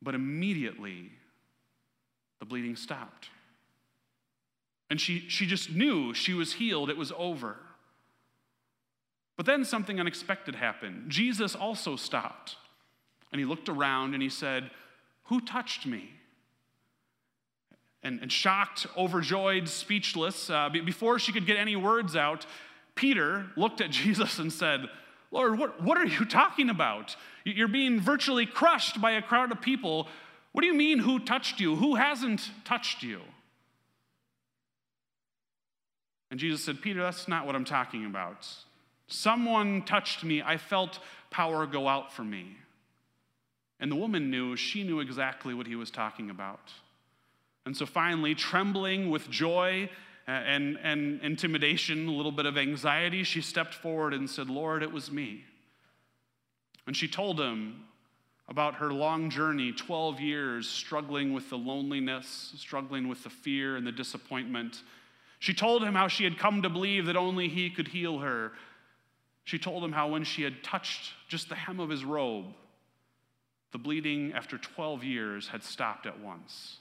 But 0.00 0.14
immediately, 0.14 1.12
the 2.38 2.46
bleeding 2.46 2.76
stopped. 2.76 3.28
And 4.88 5.00
she, 5.00 5.24
she 5.28 5.46
just 5.46 5.70
knew 5.70 6.14
she 6.14 6.32
was 6.32 6.54
healed, 6.54 6.90
it 6.90 6.96
was 6.96 7.12
over. 7.16 7.56
But 9.36 9.46
then 9.46 9.64
something 9.64 10.00
unexpected 10.00 10.54
happened. 10.54 11.10
Jesus 11.10 11.54
also 11.54 11.96
stopped 11.96 12.56
and 13.32 13.38
he 13.38 13.44
looked 13.44 13.68
around 13.68 14.14
and 14.14 14.22
he 14.22 14.28
said, 14.28 14.70
Who 15.24 15.40
touched 15.40 15.86
me? 15.86 16.10
And, 18.02 18.20
and 18.20 18.30
shocked, 18.30 18.86
overjoyed, 18.96 19.68
speechless, 19.68 20.48
uh, 20.48 20.68
before 20.68 21.18
she 21.18 21.32
could 21.32 21.44
get 21.44 21.56
any 21.56 21.76
words 21.76 22.14
out, 22.14 22.46
Peter 22.94 23.46
looked 23.56 23.80
at 23.80 23.90
Jesus 23.90 24.38
and 24.38 24.52
said, 24.52 24.86
Lord, 25.30 25.58
what, 25.58 25.82
what 25.82 25.98
are 25.98 26.06
you 26.06 26.24
talking 26.24 26.70
about? 26.70 27.16
You're 27.44 27.68
being 27.68 28.00
virtually 28.00 28.46
crushed 28.46 29.00
by 29.00 29.12
a 29.12 29.22
crowd 29.22 29.52
of 29.52 29.60
people. 29.60 30.08
What 30.52 30.62
do 30.62 30.68
you 30.68 30.74
mean, 30.74 31.00
who 31.00 31.18
touched 31.18 31.60
you? 31.60 31.76
Who 31.76 31.96
hasn't 31.96 32.50
touched 32.64 33.02
you? 33.02 33.20
And 36.30 36.40
Jesus 36.40 36.64
said, 36.64 36.80
Peter, 36.82 37.02
that's 37.02 37.28
not 37.28 37.46
what 37.46 37.54
I'm 37.54 37.64
talking 37.64 38.04
about. 38.06 38.46
Someone 39.06 39.82
touched 39.82 40.24
me. 40.24 40.42
I 40.42 40.56
felt 40.56 40.98
power 41.30 41.66
go 41.66 41.86
out 41.86 42.12
from 42.12 42.30
me. 42.30 42.56
And 43.78 43.90
the 43.90 43.96
woman 43.96 44.30
knew, 44.30 44.56
she 44.56 44.82
knew 44.82 45.00
exactly 45.00 45.54
what 45.54 45.66
he 45.66 45.76
was 45.76 45.90
talking 45.90 46.30
about. 46.30 46.72
And 47.66 47.76
so 47.76 47.84
finally, 47.84 48.34
trembling 48.34 49.10
with 49.10 49.28
joy 49.28 49.90
and, 50.26 50.78
and 50.82 51.20
intimidation, 51.22 52.08
a 52.08 52.12
little 52.12 52.32
bit 52.32 52.46
of 52.46 52.56
anxiety, 52.56 53.22
she 53.22 53.40
stepped 53.40 53.74
forward 53.74 54.14
and 54.14 54.28
said, 54.28 54.48
Lord, 54.48 54.82
it 54.82 54.90
was 54.90 55.10
me. 55.10 55.44
And 56.86 56.96
she 56.96 57.08
told 57.08 57.40
him 57.40 57.84
about 58.48 58.76
her 58.76 58.92
long 58.92 59.28
journey 59.28 59.72
12 59.72 60.20
years 60.20 60.68
struggling 60.68 61.32
with 61.32 61.50
the 61.50 61.58
loneliness, 61.58 62.54
struggling 62.56 63.08
with 63.08 63.22
the 63.24 63.30
fear 63.30 63.76
and 63.76 63.86
the 63.86 63.92
disappointment. 63.92 64.82
She 65.46 65.54
told 65.54 65.84
him 65.84 65.94
how 65.94 66.08
she 66.08 66.24
had 66.24 66.40
come 66.40 66.62
to 66.62 66.68
believe 66.68 67.06
that 67.06 67.14
only 67.14 67.46
he 67.46 67.70
could 67.70 67.86
heal 67.86 68.18
her. 68.18 68.50
She 69.44 69.60
told 69.60 69.84
him 69.84 69.92
how 69.92 70.08
when 70.08 70.24
she 70.24 70.42
had 70.42 70.64
touched 70.64 71.12
just 71.28 71.48
the 71.48 71.54
hem 71.54 71.78
of 71.78 71.88
his 71.88 72.04
robe, 72.04 72.46
the 73.70 73.78
bleeding 73.78 74.32
after 74.32 74.58
12 74.58 75.04
years 75.04 75.46
had 75.46 75.62
stopped 75.62 76.04
at 76.04 76.18
once. 76.18 76.78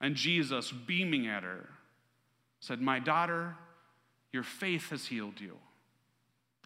And 0.00 0.14
Jesus, 0.14 0.70
beaming 0.70 1.26
at 1.26 1.42
her, 1.42 1.68
said, 2.60 2.80
My 2.80 3.00
daughter, 3.00 3.56
your 4.30 4.44
faith 4.44 4.90
has 4.90 5.06
healed 5.06 5.40
you. 5.40 5.56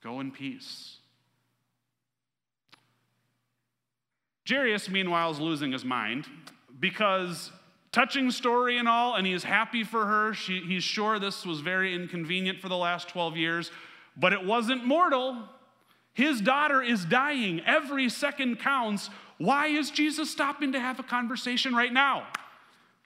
Go 0.02 0.20
in 0.20 0.30
peace. 0.30 0.98
Jairus, 4.46 4.90
meanwhile, 4.90 5.30
is 5.30 5.40
losing 5.40 5.72
his 5.72 5.82
mind 5.82 6.26
because 6.78 7.50
touching 7.92 8.30
story 8.30 8.78
and 8.78 8.88
all, 8.88 9.16
and 9.16 9.26
he 9.26 9.32
is 9.32 9.44
happy 9.44 9.84
for 9.84 10.06
her. 10.06 10.34
She, 10.34 10.60
he's 10.60 10.84
sure 10.84 11.18
this 11.18 11.44
was 11.44 11.60
very 11.60 11.94
inconvenient 11.94 12.60
for 12.60 12.68
the 12.68 12.76
last 12.76 13.08
12 13.08 13.36
years, 13.36 13.70
but 14.16 14.32
it 14.32 14.44
wasn't 14.44 14.84
mortal. 14.84 15.36
His 16.12 16.40
daughter 16.40 16.82
is 16.82 17.04
dying. 17.04 17.60
Every 17.66 18.08
second 18.08 18.60
counts. 18.60 19.10
Why 19.38 19.68
is 19.68 19.90
Jesus 19.90 20.30
stopping 20.30 20.72
to 20.72 20.80
have 20.80 20.98
a 21.00 21.02
conversation 21.02 21.74
right 21.74 21.92
now? 21.92 22.26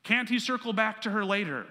Can't 0.03 0.29
he 0.29 0.39
circle 0.39 0.73
back 0.73 1.01
to 1.03 1.11
her 1.11 1.25
later? 1.25 1.67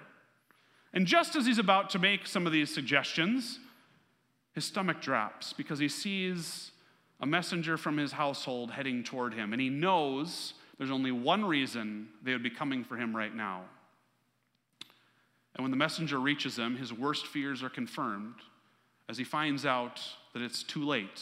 And 0.94 1.06
just 1.06 1.36
as 1.36 1.46
he's 1.46 1.58
about 1.60 1.90
to 1.92 2.00
make 2.00 2.28
some 2.28 2.46
of 2.46 2.54
these 2.54 2.74
suggestions, 2.74 3.60
his 4.54 4.66
stomach 4.66 5.02
drops 5.02 5.54
because 5.54 5.80
he 5.80 5.90
sees 5.90 6.72
a 7.20 7.26
messenger 7.26 7.78
from 7.78 7.98
his 7.98 8.12
household 8.12 8.72
heading 8.72 9.04
toward 9.04 9.34
him. 9.34 9.54
And 9.54 9.62
he 9.62 9.70
knows 9.70 10.54
there's 10.78 10.92
only 10.92 11.12
one 11.12 11.46
reason 11.46 12.10
they 12.24 12.34
would 12.34 12.44
be 12.44 12.50
coming 12.50 12.84
for 12.84 12.98
him 12.98 13.16
right 13.16 13.34
now. 13.34 13.62
And 15.56 15.64
when 15.64 15.72
the 15.72 15.78
messenger 15.78 16.20
reaches 16.20 16.58
him, 16.58 16.78
his 16.78 16.92
worst 16.92 17.28
fears 17.28 17.62
are 17.62 17.70
confirmed 17.70 18.36
as 19.08 19.18
he 19.18 19.24
finds 19.24 19.66
out 19.66 20.02
that 20.34 20.42
it's 20.42 20.64
too 20.64 20.84
late. 20.84 21.22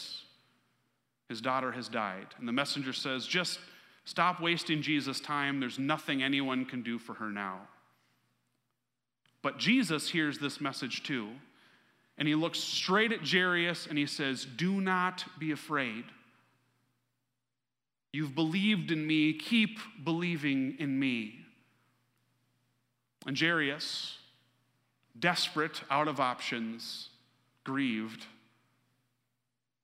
His 1.28 1.40
daughter 1.40 1.72
has 1.72 1.88
died. 1.88 2.26
And 2.38 2.48
the 2.48 2.52
messenger 2.52 2.92
says, 2.92 3.26
Just 3.26 3.58
stop 4.04 4.40
wasting 4.40 4.80
Jesus' 4.80 5.20
time. 5.20 5.60
There's 5.60 5.78
nothing 5.78 6.22
anyone 6.22 6.64
can 6.64 6.82
do 6.82 6.98
for 6.98 7.14
her 7.14 7.30
now. 7.30 7.60
But 9.42 9.58
Jesus 9.58 10.08
hears 10.08 10.38
this 10.38 10.60
message 10.60 11.02
too. 11.02 11.28
And 12.16 12.28
he 12.28 12.34
looks 12.34 12.58
straight 12.58 13.12
at 13.12 13.26
Jairus 13.26 13.86
and 13.86 13.98
he 13.98 14.06
says, 14.06 14.46
Do 14.56 14.80
not 14.80 15.24
be 15.38 15.52
afraid. 15.52 16.04
You've 18.12 18.34
believed 18.34 18.90
in 18.90 19.06
me, 19.06 19.32
keep 19.32 19.78
believing 20.04 20.76
in 20.78 20.98
me. 20.98 21.40
And 23.26 23.38
Jairus, 23.38 24.18
desperate, 25.18 25.82
out 25.90 26.08
of 26.08 26.20
options, 26.20 27.08
grieved, 27.64 28.26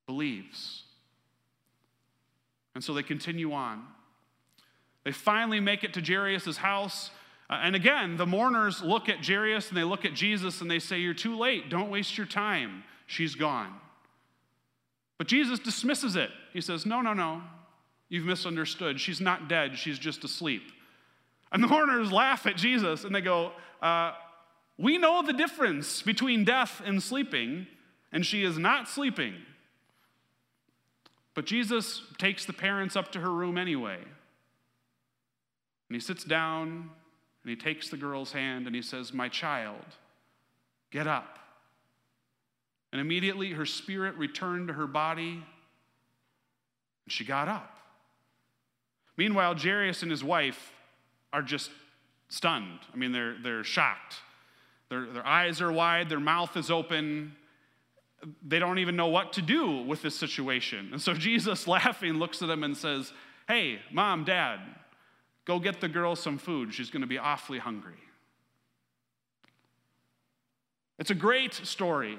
believes. 0.06 0.82
And 2.74 2.84
so 2.84 2.92
they 2.92 3.02
continue 3.02 3.52
on. 3.52 3.84
They 5.04 5.12
finally 5.12 5.60
make 5.60 5.84
it 5.84 5.94
to 5.94 6.02
Jairus' 6.02 6.58
house. 6.58 7.10
Uh, 7.48 7.60
and 7.62 7.74
again, 7.74 8.16
the 8.18 8.26
mourners 8.26 8.82
look 8.82 9.08
at 9.08 9.24
Jairus 9.24 9.68
and 9.68 9.76
they 9.76 9.84
look 9.84 10.04
at 10.04 10.12
Jesus 10.12 10.60
and 10.60 10.70
they 10.70 10.78
say, 10.78 10.98
You're 10.98 11.14
too 11.14 11.38
late. 11.38 11.70
Don't 11.70 11.90
waste 11.90 12.18
your 12.18 12.26
time. 12.26 12.84
She's 13.06 13.34
gone. 13.34 13.72
But 15.16 15.28
Jesus 15.28 15.58
dismisses 15.58 16.14
it. 16.14 16.30
He 16.52 16.60
says, 16.60 16.84
No, 16.84 17.00
no, 17.00 17.14
no. 17.14 17.42
You've 18.08 18.24
misunderstood. 18.24 19.00
She's 19.00 19.20
not 19.20 19.48
dead. 19.48 19.76
She's 19.76 19.98
just 19.98 20.24
asleep. 20.24 20.62
And 21.52 21.62
the 21.62 21.68
mourners 21.68 22.12
laugh 22.12 22.46
at 22.46 22.56
Jesus 22.56 23.04
and 23.04 23.14
they 23.14 23.20
go, 23.20 23.52
uh, 23.82 24.12
We 24.78 24.98
know 24.98 25.22
the 25.22 25.32
difference 25.32 26.02
between 26.02 26.44
death 26.44 26.82
and 26.84 27.02
sleeping, 27.02 27.66
and 28.12 28.24
she 28.24 28.44
is 28.44 28.58
not 28.58 28.88
sleeping. 28.88 29.34
But 31.34 31.46
Jesus 31.46 32.02
takes 32.18 32.44
the 32.46 32.52
parents 32.52 32.96
up 32.96 33.12
to 33.12 33.20
her 33.20 33.30
room 33.30 33.56
anyway. 33.56 33.98
And 35.88 35.94
he 35.94 36.00
sits 36.00 36.24
down 36.24 36.90
and 37.42 37.50
he 37.50 37.56
takes 37.56 37.88
the 37.88 37.96
girl's 37.96 38.32
hand 38.32 38.66
and 38.66 38.74
he 38.74 38.82
says, 38.82 39.12
My 39.12 39.28
child, 39.28 39.84
get 40.90 41.06
up. 41.06 41.38
And 42.90 43.00
immediately 43.00 43.52
her 43.52 43.66
spirit 43.66 44.16
returned 44.16 44.68
to 44.68 44.74
her 44.74 44.86
body 44.86 45.44
and 47.04 47.12
she 47.12 47.24
got 47.24 47.48
up. 47.48 47.78
Meanwhile, 49.18 49.56
Jairus 49.56 50.02
and 50.02 50.10
his 50.10 50.24
wife 50.24 50.72
are 51.30 51.42
just 51.42 51.70
stunned. 52.28 52.78
I 52.92 52.96
mean, 52.96 53.12
they're, 53.12 53.36
they're 53.42 53.64
shocked. 53.64 54.16
Their, 54.88 55.04
their 55.04 55.26
eyes 55.26 55.60
are 55.60 55.70
wide, 55.70 56.08
their 56.08 56.20
mouth 56.20 56.56
is 56.56 56.70
open. 56.70 57.36
They 58.42 58.58
don't 58.58 58.78
even 58.78 58.96
know 58.96 59.08
what 59.08 59.34
to 59.34 59.42
do 59.42 59.82
with 59.82 60.00
this 60.00 60.18
situation. 60.18 60.88
And 60.92 61.02
so 61.02 61.12
Jesus, 61.28 61.68
laughing, 61.68 62.14
looks 62.14 62.40
at 62.40 62.48
them 62.48 62.64
and 62.64 62.74
says, 62.74 63.12
Hey, 63.46 63.80
mom, 63.92 64.24
dad, 64.24 64.60
Go 65.48 65.58
get 65.58 65.80
the 65.80 65.88
girl 65.88 66.14
some 66.14 66.36
food. 66.36 66.74
She's 66.74 66.90
going 66.90 67.00
to 67.00 67.06
be 67.06 67.16
awfully 67.16 67.58
hungry. 67.58 67.96
It's 70.98 71.10
a 71.10 71.14
great 71.14 71.54
story. 71.54 72.18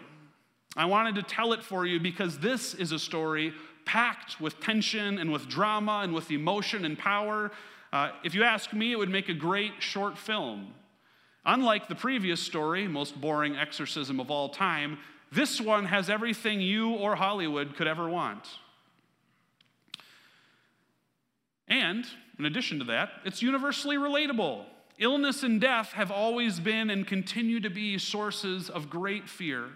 I 0.76 0.86
wanted 0.86 1.14
to 1.14 1.22
tell 1.22 1.54
it 1.54 1.62
for 1.62 1.86
you 1.86 2.00
because 2.00 2.40
this 2.40 2.74
is 2.74 2.92
a 2.92 2.98
story 2.98 3.54
packed 3.90 4.40
with 4.40 4.60
tension 4.60 5.18
and 5.18 5.32
with 5.32 5.48
drama 5.48 6.02
and 6.04 6.14
with 6.14 6.30
emotion 6.30 6.86
and 6.86 6.96
power. 6.96 7.50
Uh, 7.92 8.12
if 8.24 8.36
you 8.36 8.44
ask 8.44 8.72
me, 8.72 8.92
it 8.92 9.00
would 9.00 9.10
make 9.10 9.30
a 9.30 9.34
great 9.34 9.72
short 9.80 10.16
film. 10.16 10.76
Unlike 11.44 11.88
the 11.88 11.96
previous 11.96 12.40
story, 12.40 12.88
most 12.88 13.20
boring 13.20 13.56
exorcism 13.56 14.20
of 14.20 14.30
all 14.30 14.50
time, 14.50 15.00
this 15.32 15.60
one 15.60 15.86
has 15.86 16.08
everything 16.08 16.62
you 16.62 16.92
or 16.92 17.16
Hollywood 17.16 17.76
could 17.76 17.88
ever 17.88 18.08
want. 18.08 18.48
And 21.68 22.06
in 22.38 22.46
addition 22.46 22.78
to 22.78 22.86
that, 22.86 23.10
it's 23.26 23.42
universally 23.42 23.96
relatable. 23.96 24.66
Illness 25.00 25.42
and 25.42 25.60
death 25.60 25.94
have 25.94 26.12
always 26.12 26.60
been 26.60 26.92
and 26.92 27.08
continue 27.08 27.60
to 27.62 27.72
be 27.72 27.98
sources 27.98 28.70
of 28.70 28.88
great 28.88 29.28
fear. 29.28 29.70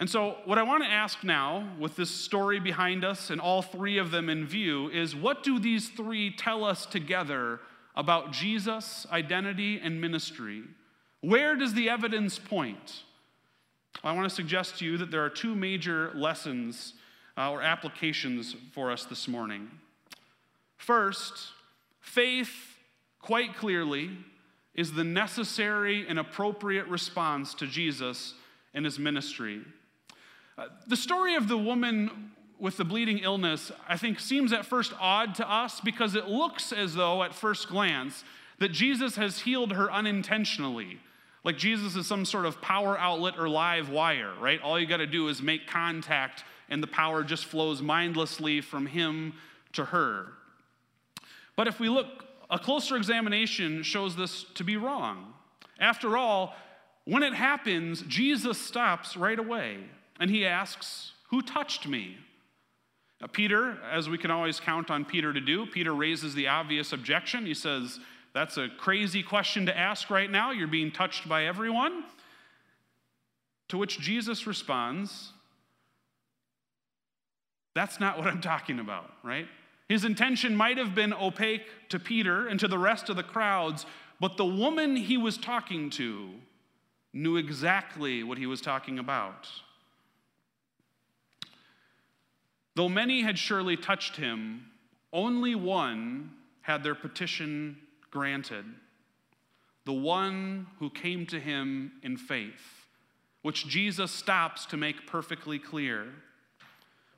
And 0.00 0.08
so, 0.08 0.38
what 0.46 0.56
I 0.56 0.62
want 0.62 0.82
to 0.82 0.88
ask 0.88 1.22
now, 1.22 1.68
with 1.78 1.94
this 1.94 2.10
story 2.10 2.58
behind 2.58 3.04
us 3.04 3.28
and 3.28 3.38
all 3.38 3.60
three 3.60 3.98
of 3.98 4.10
them 4.10 4.30
in 4.30 4.46
view, 4.46 4.88
is 4.88 5.14
what 5.14 5.42
do 5.42 5.58
these 5.58 5.90
three 5.90 6.30
tell 6.34 6.64
us 6.64 6.86
together 6.86 7.60
about 7.94 8.32
Jesus, 8.32 9.06
identity, 9.12 9.78
and 9.78 10.00
ministry? 10.00 10.62
Where 11.20 11.54
does 11.54 11.74
the 11.74 11.90
evidence 11.90 12.38
point? 12.38 13.02
I 14.02 14.12
want 14.12 14.26
to 14.26 14.34
suggest 14.34 14.78
to 14.78 14.86
you 14.86 14.96
that 14.96 15.10
there 15.10 15.22
are 15.22 15.28
two 15.28 15.54
major 15.54 16.12
lessons 16.14 16.94
uh, 17.36 17.50
or 17.50 17.60
applications 17.60 18.56
for 18.72 18.90
us 18.90 19.04
this 19.04 19.28
morning. 19.28 19.70
First, 20.78 21.48
faith, 22.00 22.78
quite 23.20 23.54
clearly, 23.54 24.12
is 24.74 24.92
the 24.92 25.04
necessary 25.04 26.06
and 26.08 26.18
appropriate 26.18 26.86
response 26.86 27.52
to 27.52 27.66
Jesus 27.66 28.32
and 28.72 28.86
his 28.86 28.98
ministry. 28.98 29.60
The 30.86 30.96
story 30.96 31.34
of 31.34 31.48
the 31.48 31.58
woman 31.58 32.32
with 32.58 32.76
the 32.76 32.84
bleeding 32.84 33.18
illness, 33.18 33.72
I 33.88 33.96
think, 33.96 34.20
seems 34.20 34.52
at 34.52 34.66
first 34.66 34.92
odd 35.00 35.34
to 35.36 35.50
us 35.50 35.80
because 35.80 36.14
it 36.14 36.28
looks 36.28 36.72
as 36.72 36.94
though, 36.94 37.22
at 37.22 37.34
first 37.34 37.68
glance, 37.68 38.24
that 38.58 38.70
Jesus 38.70 39.16
has 39.16 39.40
healed 39.40 39.72
her 39.72 39.90
unintentionally. 39.90 40.98
Like 41.42 41.56
Jesus 41.56 41.96
is 41.96 42.06
some 42.06 42.26
sort 42.26 42.44
of 42.44 42.60
power 42.60 42.98
outlet 42.98 43.34
or 43.38 43.48
live 43.48 43.88
wire, 43.88 44.32
right? 44.38 44.60
All 44.60 44.78
you 44.78 44.86
got 44.86 44.98
to 44.98 45.06
do 45.06 45.28
is 45.28 45.40
make 45.40 45.66
contact, 45.66 46.44
and 46.68 46.82
the 46.82 46.86
power 46.86 47.24
just 47.24 47.46
flows 47.46 47.80
mindlessly 47.80 48.60
from 48.60 48.86
him 48.86 49.32
to 49.72 49.86
her. 49.86 50.26
But 51.56 51.66
if 51.66 51.80
we 51.80 51.88
look, 51.88 52.26
a 52.50 52.58
closer 52.58 52.96
examination 52.96 53.82
shows 53.82 54.16
this 54.16 54.44
to 54.54 54.64
be 54.64 54.76
wrong. 54.76 55.32
After 55.78 56.18
all, 56.18 56.54
when 57.06 57.22
it 57.22 57.32
happens, 57.32 58.02
Jesus 58.02 58.58
stops 58.58 59.16
right 59.16 59.38
away 59.38 59.78
and 60.20 60.30
he 60.30 60.46
asks, 60.46 61.12
Who 61.30 61.40
touched 61.40 61.88
me? 61.88 62.18
Now, 63.20 63.26
Peter, 63.26 63.78
as 63.90 64.08
we 64.08 64.18
can 64.18 64.30
always 64.30 64.60
count 64.60 64.90
on 64.90 65.04
Peter 65.04 65.32
to 65.32 65.40
do, 65.40 65.66
Peter 65.66 65.94
raises 65.94 66.34
the 66.34 66.48
obvious 66.48 66.92
objection. 66.92 67.46
He 67.46 67.54
says, 67.54 67.98
That's 68.34 68.58
a 68.58 68.68
crazy 68.78 69.22
question 69.22 69.66
to 69.66 69.76
ask 69.76 70.10
right 70.10 70.30
now. 70.30 70.52
You're 70.52 70.68
being 70.68 70.92
touched 70.92 71.28
by 71.28 71.46
everyone. 71.46 72.04
To 73.68 73.78
which 73.78 73.98
Jesus 73.98 74.46
responds, 74.46 75.32
That's 77.74 77.98
not 77.98 78.18
what 78.18 78.26
I'm 78.26 78.40
talking 78.40 78.78
about, 78.78 79.10
right? 79.22 79.48
His 79.88 80.04
intention 80.04 80.54
might 80.54 80.78
have 80.78 80.94
been 80.94 81.12
opaque 81.12 81.66
to 81.88 81.98
Peter 81.98 82.46
and 82.46 82.60
to 82.60 82.68
the 82.68 82.78
rest 82.78 83.08
of 83.08 83.16
the 83.16 83.22
crowds, 83.22 83.86
but 84.20 84.36
the 84.36 84.44
woman 84.44 84.94
he 84.94 85.16
was 85.16 85.36
talking 85.36 85.90
to 85.90 86.30
knew 87.12 87.36
exactly 87.36 88.22
what 88.22 88.38
he 88.38 88.46
was 88.46 88.60
talking 88.60 88.98
about. 89.00 89.48
Though 92.80 92.88
many 92.88 93.20
had 93.20 93.38
surely 93.38 93.76
touched 93.76 94.16
him, 94.16 94.64
only 95.12 95.54
one 95.54 96.30
had 96.62 96.82
their 96.82 96.94
petition 96.94 97.76
granted 98.10 98.64
the 99.84 99.92
one 99.92 100.66
who 100.78 100.88
came 100.88 101.26
to 101.26 101.38
him 101.38 101.92
in 102.02 102.16
faith, 102.16 102.86
which 103.42 103.68
Jesus 103.68 104.10
stops 104.10 104.64
to 104.64 104.78
make 104.78 105.06
perfectly 105.06 105.58
clear. 105.58 106.06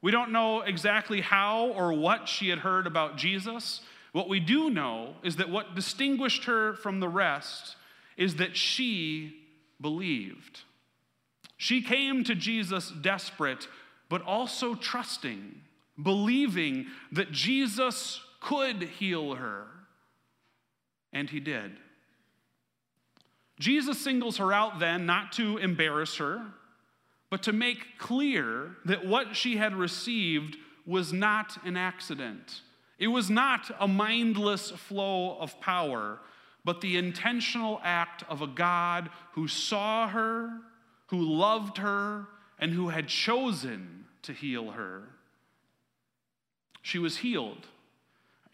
We 0.00 0.10
don't 0.10 0.32
know 0.32 0.62
exactly 0.62 1.20
how 1.20 1.68
or 1.68 1.92
what 1.92 2.28
she 2.28 2.48
had 2.48 2.58
heard 2.58 2.88
about 2.88 3.16
Jesus. 3.16 3.82
What 4.10 4.28
we 4.28 4.40
do 4.40 4.68
know 4.68 5.14
is 5.22 5.36
that 5.36 5.48
what 5.48 5.76
distinguished 5.76 6.42
her 6.46 6.74
from 6.74 6.98
the 6.98 7.08
rest 7.08 7.76
is 8.16 8.34
that 8.34 8.56
she 8.56 9.36
believed. 9.80 10.62
She 11.56 11.82
came 11.82 12.24
to 12.24 12.34
Jesus 12.34 12.90
desperate, 12.90 13.68
but 14.12 14.20
also 14.26 14.74
trusting, 14.74 15.54
believing 16.02 16.84
that 17.12 17.32
Jesus 17.32 18.20
could 18.40 18.82
heal 18.82 19.36
her. 19.36 19.64
And 21.14 21.30
he 21.30 21.40
did. 21.40 21.78
Jesus 23.58 23.98
singles 23.98 24.36
her 24.36 24.52
out 24.52 24.80
then 24.80 25.06
not 25.06 25.32
to 25.32 25.56
embarrass 25.56 26.18
her, 26.18 26.42
but 27.30 27.42
to 27.44 27.54
make 27.54 27.96
clear 27.96 28.76
that 28.84 29.06
what 29.06 29.34
she 29.34 29.56
had 29.56 29.74
received 29.74 30.58
was 30.84 31.14
not 31.14 31.56
an 31.64 31.78
accident. 31.78 32.60
It 32.98 33.08
was 33.08 33.30
not 33.30 33.70
a 33.80 33.88
mindless 33.88 34.72
flow 34.72 35.38
of 35.38 35.58
power, 35.58 36.18
but 36.66 36.82
the 36.82 36.98
intentional 36.98 37.80
act 37.82 38.24
of 38.28 38.42
a 38.42 38.46
God 38.46 39.08
who 39.32 39.48
saw 39.48 40.06
her, 40.06 40.50
who 41.06 41.22
loved 41.22 41.78
her, 41.78 42.26
and 42.62 42.72
who 42.72 42.90
had 42.90 43.08
chosen 43.08 44.04
to 44.22 44.32
heal 44.32 44.70
her. 44.70 45.02
She 46.80 46.96
was 46.96 47.16
healed. 47.16 47.66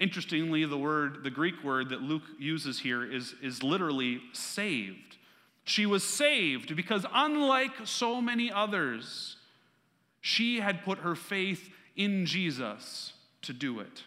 Interestingly, 0.01 0.65
the 0.65 0.79
word, 0.79 1.25
the 1.25 1.31
Greek 1.31 1.63
word 1.63 1.91
that 1.91 2.01
Luke 2.01 2.23
uses 2.39 2.79
here 2.79 3.05
is, 3.05 3.35
is 3.43 3.63
literally 3.63 4.23
saved. 4.33 5.19
She 5.65 5.85
was 5.85 6.03
saved 6.05 6.75
because, 6.75 7.05
unlike 7.13 7.73
so 7.85 8.23
many 8.23 8.51
others, 8.51 9.37
she 10.23 10.61
had 10.61 10.85
put 10.85 11.01
her 11.01 11.15
faith 11.15 11.69
in 11.95 12.25
Jesus 12.25 13.13
to 13.43 13.53
do 13.53 13.79
it. 13.79 14.05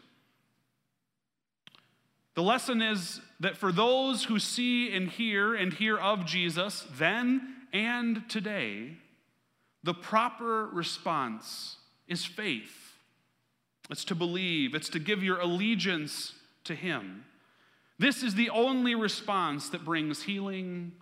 The 2.34 2.42
lesson 2.42 2.82
is 2.82 3.22
that 3.40 3.56
for 3.56 3.72
those 3.72 4.24
who 4.24 4.40
see 4.40 4.96
and 4.96 5.10
hear 5.10 5.54
and 5.54 5.72
hear 5.72 6.00
of 6.00 6.26
Jesus 6.26 6.88
then 6.98 7.68
and 7.72 8.28
today, 8.28 8.98
the 9.84 9.94
proper 9.94 10.68
response 10.68 11.78
is 12.08 12.26
faith. 12.26 12.94
It's 13.90 14.06
to 14.06 14.16
believe, 14.16 14.76
it's 14.76 14.90
to 14.90 15.00
give 15.00 15.24
your 15.24 15.40
allegiance 15.40 16.34
to 16.66 16.76
Him. 16.76 17.26
This 18.00 18.24
is 18.24 18.36
the 18.36 18.50
only 18.50 18.96
response 18.96 19.70
that 19.70 19.86
brings 19.86 20.24
healing 20.24 20.94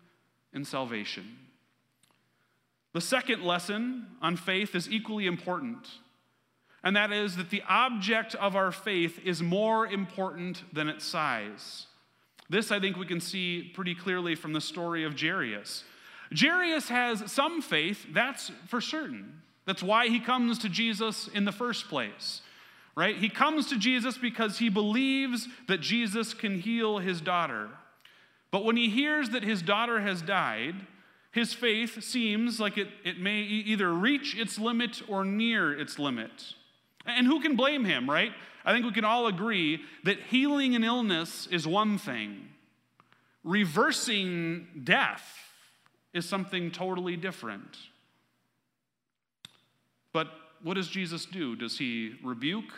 and 0.54 0.66
salvation. 0.66 1.38
The 2.94 3.02
second 3.02 3.44
lesson 3.44 4.08
on 4.22 4.36
faith 4.36 4.74
is 4.74 4.90
equally 4.90 5.28
important, 5.28 5.88
and 6.84 6.96
that 6.96 7.12
is 7.12 7.36
that 7.36 7.52
the 7.52 7.64
object 7.70 8.34
of 8.36 8.56
our 8.56 8.72
faith 8.72 9.20
is 9.24 9.44
more 9.44 9.86
important 9.86 10.64
than 10.74 10.90
its 10.90 11.06
size. 11.06 11.86
This, 12.50 12.72
I 12.72 12.80
think, 12.80 12.98
we 12.98 13.06
can 13.06 13.22
see 13.22 13.72
pretty 13.76 13.94
clearly 13.94 14.34
from 14.34 14.54
the 14.54 14.62
story 14.62 15.04
of 15.04 15.20
Jairus. 15.20 15.84
Jairus 16.38 16.90
has 16.90 17.32
some 17.32 17.62
faith, 17.62 18.06
that's 18.14 18.52
for 18.68 18.82
certain. 18.82 19.42
That's 19.66 19.84
why 19.84 20.08
he 20.08 20.20
comes 20.20 20.60
to 20.60 20.70
Jesus 20.70 21.28
in 21.28 21.46
the 21.46 21.52
first 21.52 21.88
place 21.90 22.42
right? 23.00 23.16
He 23.16 23.30
comes 23.30 23.68
to 23.68 23.78
Jesus 23.78 24.18
because 24.18 24.60
he 24.60 24.68
believes 24.68 25.48
that 25.70 25.80
Jesus 25.80 26.34
can 26.34 26.60
heal 26.60 26.98
his 26.98 27.22
daughter. 27.22 27.70
But 28.52 28.66
when 28.66 28.76
he 28.76 28.90
hears 28.90 29.30
that 29.30 29.42
his 29.42 29.62
daughter 29.62 30.02
has 30.02 30.22
died, 30.22 30.76
his 31.32 31.54
faith 31.54 32.04
seems 32.04 32.60
like 32.60 32.78
it, 32.78 32.90
it 33.06 33.18
may 33.18 33.38
either 33.40 33.94
reach 33.94 34.38
its 34.38 34.60
limit 34.60 35.02
or 35.08 35.24
near 35.24 35.72
its 35.80 35.98
limit. 35.98 36.56
And 37.06 37.26
who 37.26 37.40
can 37.40 37.56
blame 37.56 37.86
him, 37.86 38.10
right? 38.10 38.34
I 38.66 38.74
think 38.74 38.86
we 38.86 38.92
can 38.92 39.06
all 39.06 39.28
agree 39.28 39.80
that 40.04 40.20
healing 40.24 40.76
an 40.76 40.84
illness 40.84 41.48
is 41.48 41.66
one 41.66 41.98
thing, 41.98 42.50
reversing 43.46 44.68
death 44.84 45.49
is 46.14 46.28
something 46.28 46.72
totally 46.72 47.16
different. 47.16 47.78
But 50.12 50.28
what 50.64 50.74
does 50.74 50.88
Jesus 50.88 51.26
do? 51.26 51.56
Does 51.56 51.78
he 51.78 52.16
rebuke? 52.24 52.74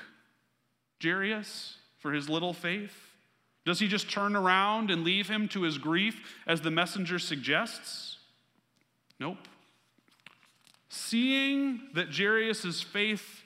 Jairus 1.02 1.78
for 2.00 2.12
his 2.12 2.30
little 2.30 2.54
faith? 2.54 2.94
Does 3.65 3.80
he 3.80 3.88
just 3.88 4.10
turn 4.10 4.36
around 4.36 4.89
and 4.89 5.04
leave 5.04 5.30
him 5.30 5.48
to 5.50 5.62
his 5.62 5.78
grief 5.78 6.20
as 6.48 6.62
the 6.62 6.72
messenger 6.72 7.20
suggests? 7.20 8.17
Nope. 9.20 9.48
Seeing 10.89 11.82
that 11.94 12.10
Jairus' 12.12 12.82
faith 12.82 13.44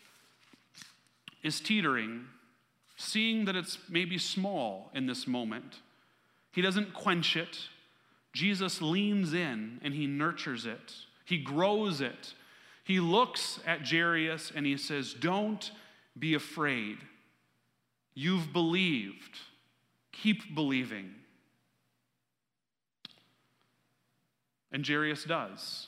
is 1.44 1.60
teetering, 1.60 2.26
seeing 2.98 3.46
that 3.46 3.56
it's 3.56 3.78
maybe 3.90 4.18
small 4.18 4.90
in 4.96 5.06
this 5.06 5.28
moment, 5.28 5.82
he 6.52 6.62
doesn't 6.62 6.94
quench 6.94 7.36
it. 7.36 7.60
Jesus 8.36 8.82
leans 8.82 9.34
in 9.34 9.80
and 9.82 9.94
he 9.94 10.06
nurtures 10.06 10.66
it, 10.66 10.94
he 11.24 11.38
grows 11.38 12.02
it. 12.02 12.34
He 12.84 13.00
looks 13.00 13.60
at 13.66 13.88
Jairus 13.88 14.52
and 14.54 14.64
he 14.64 14.78
says, 14.78 15.16
Don't 15.16 15.72
be 16.20 16.36
afraid. 16.36 16.98
You've 18.14 18.54
believed. 18.54 19.40
Keep 20.12 20.54
believing. 20.54 21.16
And 24.72 24.88
Jairus 24.88 25.24
does. 25.24 25.88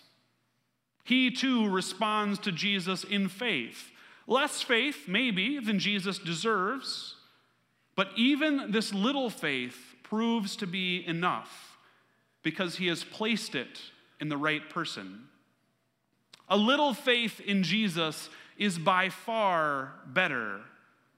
He 1.04 1.30
too 1.30 1.70
responds 1.70 2.40
to 2.40 2.52
Jesus 2.52 3.04
in 3.04 3.30
faith. 3.30 3.92
Less 4.26 4.64
faith, 4.64 5.08
maybe, 5.08 5.60
than 5.60 5.78
Jesus 5.78 6.18
deserves, 6.18 7.16
but 7.96 8.10
even 8.16 8.72
this 8.72 8.92
little 8.92 9.30
faith 9.30 9.96
proves 10.02 10.56
to 10.56 10.66
be 10.66 11.06
enough 11.06 11.67
because 12.48 12.78
he 12.78 12.88
has 12.88 13.04
placed 13.04 13.56
it 13.56 13.82
in 14.22 14.30
the 14.30 14.38
right 14.38 14.70
person. 14.70 15.24
A 16.48 16.56
little 16.56 16.94
faith 16.94 17.42
in 17.42 17.62
Jesus 17.62 18.30
is 18.58 18.80
by 18.80 19.10
far 19.10 19.92
better 20.06 20.62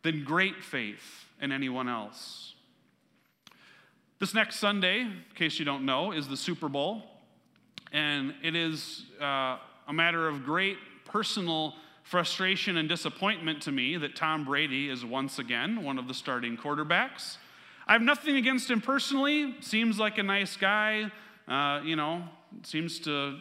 than 0.02 0.24
great 0.24 0.64
faith 0.64 1.28
in 1.40 1.52
anyone 1.52 1.88
else. 1.88 2.56
This 4.18 4.34
next 4.34 4.56
Sunday, 4.56 5.02
in 5.02 5.22
case 5.36 5.60
you 5.60 5.66
don't 5.66 5.86
know, 5.86 6.14
is 6.14 6.28
the 6.28 6.36
Super 6.36 6.68
Bowl. 6.68 7.04
And 7.92 8.34
it 8.42 8.56
is 8.56 9.04
uh, 9.22 9.58
a 9.88 9.94
matter 9.94 10.28
of 10.28 10.44
great 10.44 10.78
personal 11.06 11.76
frustration 12.02 12.78
and 12.78 12.90
disappointment 12.90 13.62
to 13.62 13.72
me 13.72 13.98
that 13.98 14.16
Tom 14.16 14.46
Brady 14.46 14.90
is 14.90 15.06
once 15.06 15.38
again 15.38 15.84
one 15.84 16.00
of 16.00 16.08
the 16.08 16.16
starting 16.16 16.58
quarterbacks. 16.58 17.38
I 17.90 17.94
have 17.94 18.04
nothing 18.04 18.36
against 18.36 18.70
him 18.70 18.82
personally. 18.82 19.56
Seems 19.62 19.98
like 19.98 20.20
a 20.20 20.24
nice 20.24 20.56
guy. 20.56 21.12
Uh, 21.48 21.82
you 21.84 21.96
know, 21.96 22.22
seems 22.62 23.00
to 23.00 23.40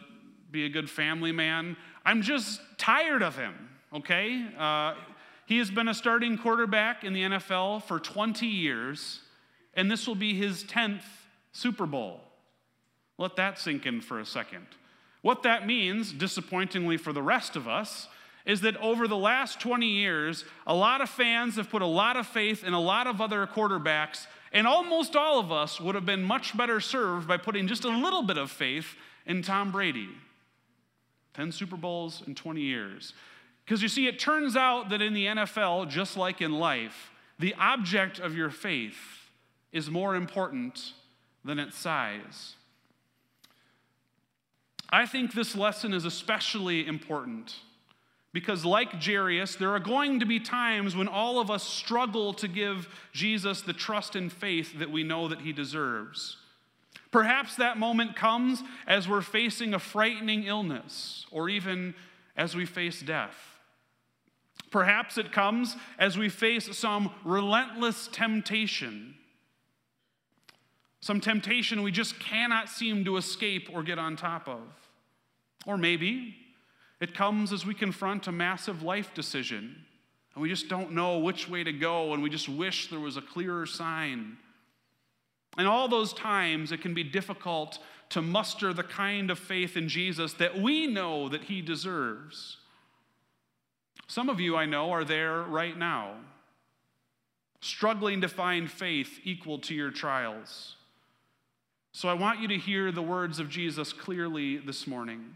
be 0.49 0.65
a 0.65 0.69
good 0.69 0.89
family 0.89 1.31
man. 1.31 1.77
I'm 2.03 2.23
just 2.23 2.59
tired 2.79 3.21
of 3.21 3.37
him, 3.37 3.53
okay? 3.93 4.43
Uh, 4.57 4.95
he 5.45 5.59
has 5.59 5.69
been 5.69 5.87
a 5.87 5.93
starting 5.93 6.35
quarterback 6.35 7.03
in 7.03 7.13
the 7.13 7.21
NFL 7.21 7.83
for 7.83 7.99
20 7.99 8.47
years, 8.47 9.19
and 9.75 9.91
this 9.91 10.07
will 10.07 10.15
be 10.15 10.33
his 10.33 10.63
10th 10.63 11.03
Super 11.51 11.85
Bowl. 11.85 12.19
Let 13.19 13.35
that 13.35 13.59
sink 13.59 13.85
in 13.85 14.01
for 14.01 14.19
a 14.19 14.25
second. 14.25 14.65
What 15.21 15.43
that 15.43 15.67
means, 15.67 16.11
disappointingly 16.11 16.97
for 16.97 17.13
the 17.13 17.21
rest 17.21 17.55
of 17.55 17.67
us, 17.67 18.07
is 18.47 18.61
that 18.61 18.75
over 18.77 19.07
the 19.07 19.15
last 19.15 19.59
20 19.59 19.85
years, 19.85 20.43
a 20.65 20.73
lot 20.73 21.01
of 21.01 21.09
fans 21.09 21.57
have 21.57 21.69
put 21.69 21.83
a 21.83 21.85
lot 21.85 22.17
of 22.17 22.25
faith 22.25 22.63
in 22.63 22.73
a 22.73 22.81
lot 22.81 23.05
of 23.05 23.21
other 23.21 23.45
quarterbacks, 23.45 24.25
and 24.51 24.65
almost 24.65 25.15
all 25.15 25.39
of 25.39 25.51
us 25.51 25.79
would 25.79 25.95
have 25.95 26.05
been 26.05 26.23
much 26.23 26.55
better 26.57 26.79
served 26.79 27.27
by 27.27 27.37
putting 27.37 27.67
just 27.67 27.85
a 27.85 27.89
little 27.89 28.23
bit 28.23 28.37
of 28.37 28.49
faith 28.49 28.95
in 29.25 29.41
Tom 29.41 29.71
Brady. 29.71 30.09
10 31.35 31.51
Super 31.51 31.77
Bowls 31.77 32.23
in 32.25 32.35
20 32.35 32.61
years. 32.61 33.13
Because 33.63 33.81
you 33.81 33.87
see, 33.87 34.07
it 34.07 34.17
turns 34.17 34.55
out 34.55 34.89
that 34.89 35.01
in 35.01 35.13
the 35.13 35.27
NFL, 35.27 35.89
just 35.89 36.17
like 36.17 36.41
in 36.41 36.53
life, 36.53 37.11
the 37.37 37.53
object 37.59 38.19
of 38.19 38.35
your 38.35 38.49
faith 38.49 39.29
is 39.71 39.89
more 39.89 40.15
important 40.15 40.93
than 41.45 41.59
its 41.59 41.77
size. 41.77 42.55
I 44.89 45.05
think 45.05 45.33
this 45.33 45.55
lesson 45.55 45.93
is 45.93 46.03
especially 46.03 46.87
important 46.87 47.55
because, 48.31 48.63
like 48.63 49.03
Jairus, 49.03 49.55
there 49.55 49.73
are 49.73 49.79
going 49.79 50.19
to 50.19 50.25
be 50.25 50.39
times 50.39 50.95
when 50.95 51.07
all 51.07 51.39
of 51.39 51.49
us 51.49 51.63
struggle 51.63 52.33
to 52.35 52.47
give 52.47 52.87
Jesus 53.11 53.61
the 53.61 53.73
trust 53.73 54.15
and 54.15 54.31
faith 54.31 54.77
that 54.79 54.91
we 54.91 55.03
know 55.03 55.27
that 55.27 55.41
he 55.41 55.51
deserves. 55.51 56.37
Perhaps 57.11 57.55
that 57.55 57.77
moment 57.77 58.15
comes 58.15 58.61
as 58.85 59.07
we're 59.07 59.21
facing 59.21 59.73
a 59.73 59.79
frightening 59.79 60.43
illness 60.43 61.25
or 61.31 61.49
even 61.49 61.95
as 62.37 62.55
we 62.55 62.65
face 62.65 63.01
death. 63.01 63.35
Perhaps 64.69 65.17
it 65.17 65.31
comes 65.31 65.75
as 65.97 66.17
we 66.17 66.29
face 66.29 66.77
some 66.77 67.09
relentless 67.23 68.07
temptation, 68.11 69.15
some 71.01 71.19
temptation 71.19 71.81
we 71.81 71.91
just 71.91 72.19
cannot 72.19 72.69
seem 72.69 73.03
to 73.05 73.17
escape 73.17 73.69
or 73.73 73.81
get 73.81 73.97
on 73.97 74.15
top 74.15 74.47
of. 74.47 74.61
Or 75.65 75.77
maybe 75.77 76.35
it 76.99 77.13
comes 77.13 77.53
as 77.53 77.65
we 77.65 77.73
confront 77.73 78.27
a 78.27 78.31
massive 78.31 78.83
life 78.83 79.13
decision 79.13 79.85
and 80.33 80.41
we 80.41 80.49
just 80.49 80.67
don't 80.67 80.91
know 80.91 81.19
which 81.19 81.49
way 81.49 81.63
to 81.63 81.71
go 81.71 82.13
and 82.13 82.21
we 82.21 82.29
just 82.29 82.49
wish 82.49 82.89
there 82.89 82.99
was 82.99 83.17
a 83.17 83.21
clearer 83.21 83.65
sign. 83.65 84.37
And 85.57 85.67
all 85.67 85.87
those 85.87 86.13
times, 86.13 86.71
it 86.71 86.81
can 86.81 86.93
be 86.93 87.03
difficult 87.03 87.79
to 88.09 88.21
muster 88.21 88.73
the 88.73 88.83
kind 88.83 89.31
of 89.31 89.39
faith 89.39 89.75
in 89.75 89.89
Jesus 89.89 90.33
that 90.33 90.59
we 90.59 90.87
know 90.87 91.29
that 91.29 91.43
he 91.43 91.61
deserves. 91.61 92.57
Some 94.07 94.29
of 94.29 94.39
you 94.39 94.55
I 94.55 94.65
know 94.65 94.91
are 94.91 95.03
there 95.03 95.41
right 95.41 95.77
now, 95.77 96.15
struggling 97.61 98.21
to 98.21 98.27
find 98.27 98.69
faith 98.69 99.19
equal 99.23 99.59
to 99.59 99.75
your 99.75 99.91
trials. 99.91 100.75
So 101.91 102.07
I 102.07 102.13
want 102.13 102.39
you 102.39 102.47
to 102.47 102.57
hear 102.57 102.91
the 102.91 103.01
words 103.01 103.39
of 103.39 103.49
Jesus 103.49 103.93
clearly 103.93 104.57
this 104.57 104.87
morning. 104.87 105.35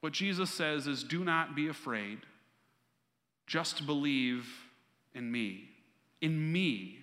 What 0.00 0.12
Jesus 0.12 0.50
says 0.50 0.86
is 0.86 1.04
do 1.04 1.24
not 1.24 1.54
be 1.54 1.68
afraid, 1.68 2.18
just 3.46 3.86
believe 3.86 4.46
in 5.14 5.30
me. 5.30 5.68
In 6.20 6.52
me. 6.52 6.98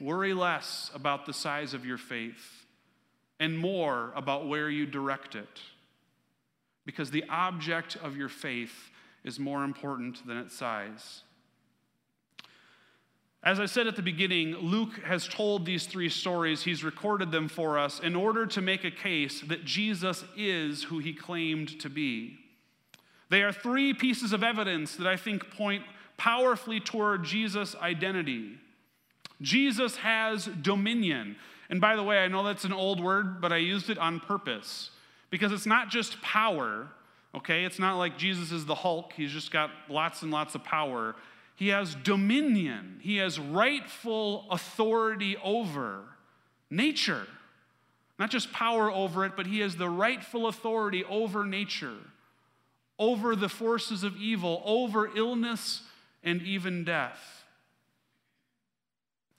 Worry 0.00 0.34
less 0.34 0.90
about 0.94 1.26
the 1.26 1.32
size 1.32 1.74
of 1.74 1.84
your 1.84 1.98
faith 1.98 2.64
and 3.38 3.56
more 3.56 4.12
about 4.16 4.48
where 4.48 4.68
you 4.68 4.86
direct 4.86 5.34
it. 5.34 5.60
Because 6.84 7.10
the 7.10 7.24
object 7.28 7.96
of 8.02 8.16
your 8.16 8.28
faith 8.28 8.90
is 9.24 9.38
more 9.38 9.62
important 9.62 10.26
than 10.26 10.36
its 10.38 10.56
size. 10.56 11.22
As 13.44 13.58
I 13.58 13.66
said 13.66 13.88
at 13.88 13.96
the 13.96 14.02
beginning, 14.02 14.56
Luke 14.56 15.00
has 15.04 15.26
told 15.26 15.66
these 15.66 15.86
three 15.86 16.08
stories. 16.08 16.62
He's 16.62 16.84
recorded 16.84 17.32
them 17.32 17.48
for 17.48 17.76
us 17.76 17.98
in 17.98 18.14
order 18.14 18.46
to 18.46 18.60
make 18.60 18.84
a 18.84 18.90
case 18.90 19.40
that 19.42 19.64
Jesus 19.64 20.24
is 20.36 20.84
who 20.84 21.00
he 21.00 21.12
claimed 21.12 21.80
to 21.80 21.88
be. 21.90 22.38
They 23.30 23.42
are 23.42 23.52
three 23.52 23.94
pieces 23.94 24.32
of 24.32 24.44
evidence 24.44 24.94
that 24.96 25.08
I 25.08 25.16
think 25.16 25.50
point 25.50 25.82
powerfully 26.16 26.78
toward 26.78 27.24
Jesus' 27.24 27.74
identity. 27.76 28.58
Jesus 29.40 29.96
has 29.96 30.46
dominion. 30.46 31.34
And 31.68 31.80
by 31.80 31.96
the 31.96 32.02
way, 32.04 32.18
I 32.18 32.28
know 32.28 32.44
that's 32.44 32.64
an 32.64 32.72
old 32.72 33.02
word, 33.02 33.40
but 33.40 33.52
I 33.52 33.56
used 33.56 33.90
it 33.90 33.98
on 33.98 34.20
purpose 34.20 34.90
because 35.30 35.50
it's 35.50 35.66
not 35.66 35.88
just 35.88 36.20
power, 36.22 36.86
okay? 37.34 37.64
It's 37.64 37.78
not 37.78 37.96
like 37.96 38.18
Jesus 38.18 38.52
is 38.52 38.66
the 38.66 38.74
Hulk, 38.74 39.14
he's 39.16 39.32
just 39.32 39.50
got 39.50 39.70
lots 39.88 40.22
and 40.22 40.30
lots 40.30 40.54
of 40.54 40.62
power. 40.62 41.16
He 41.54 41.68
has 41.68 41.94
dominion, 41.94 42.98
he 43.00 43.18
has 43.18 43.38
rightful 43.38 44.46
authority 44.50 45.36
over 45.42 46.04
nature. 46.70 47.26
Not 48.18 48.30
just 48.30 48.52
power 48.52 48.90
over 48.90 49.24
it, 49.24 49.32
but 49.36 49.46
he 49.46 49.60
has 49.60 49.76
the 49.76 49.88
rightful 49.88 50.46
authority 50.46 51.04
over 51.04 51.44
nature, 51.44 51.96
over 52.98 53.34
the 53.34 53.48
forces 53.48 54.04
of 54.04 54.16
evil, 54.16 54.62
over 54.64 55.10
illness 55.16 55.82
and 56.22 56.40
even 56.42 56.84
death. 56.84 57.44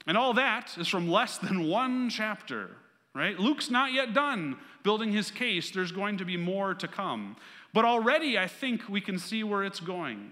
And 0.06 0.18
all 0.18 0.34
that 0.34 0.76
is 0.78 0.88
from 0.88 1.10
less 1.10 1.38
than 1.38 1.68
one 1.68 2.10
chapter, 2.10 2.72
right? 3.14 3.40
Luke's 3.40 3.70
not 3.70 3.94
yet 3.94 4.14
done 4.14 4.58
building 4.84 5.14
his 5.14 5.32
case. 5.32 5.72
There's 5.72 5.94
going 5.94 6.18
to 6.18 6.26
be 6.26 6.36
more 6.36 6.74
to 6.74 6.88
come. 6.88 7.38
But 7.74 7.86
already 7.86 8.38
I 8.38 8.48
think 8.48 8.90
we 8.90 9.00
can 9.02 9.18
see 9.18 9.44
where 9.44 9.64
it's 9.64 9.80
going. 9.80 10.30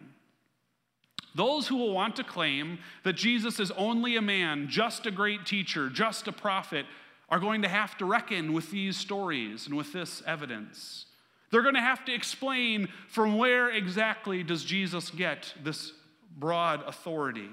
Those 1.34 1.68
who 1.68 1.78
will 1.78 1.94
want 1.94 2.16
to 2.18 2.24
claim 2.24 2.80
that 3.04 3.14
Jesus 3.14 3.60
is 3.60 3.72
only 3.72 4.18
a 4.18 4.22
man, 4.22 4.68
just 4.68 5.06
a 5.06 5.12
great 5.12 5.46
teacher, 5.46 5.90
just 5.90 6.28
a 6.28 6.32
prophet, 6.32 6.86
are 7.30 7.40
going 7.40 7.62
to 7.62 7.70
have 7.70 7.98
to 7.98 8.06
reckon 8.06 8.52
with 8.52 8.72
these 8.72 8.98
stories 8.98 9.66
and 9.66 9.78
with 9.78 9.94
this 9.94 10.22
evidence. 10.28 11.06
They're 11.50 11.62
going 11.62 11.76
to 11.76 11.82
have 11.82 12.04
to 12.06 12.14
explain 12.14 12.90
from 13.08 13.38
where 13.38 13.70
exactly 13.70 14.44
does 14.44 14.64
Jesus 14.64 15.10
get 15.10 15.54
this 15.64 15.94
broad 16.38 16.84
authority. 16.88 17.50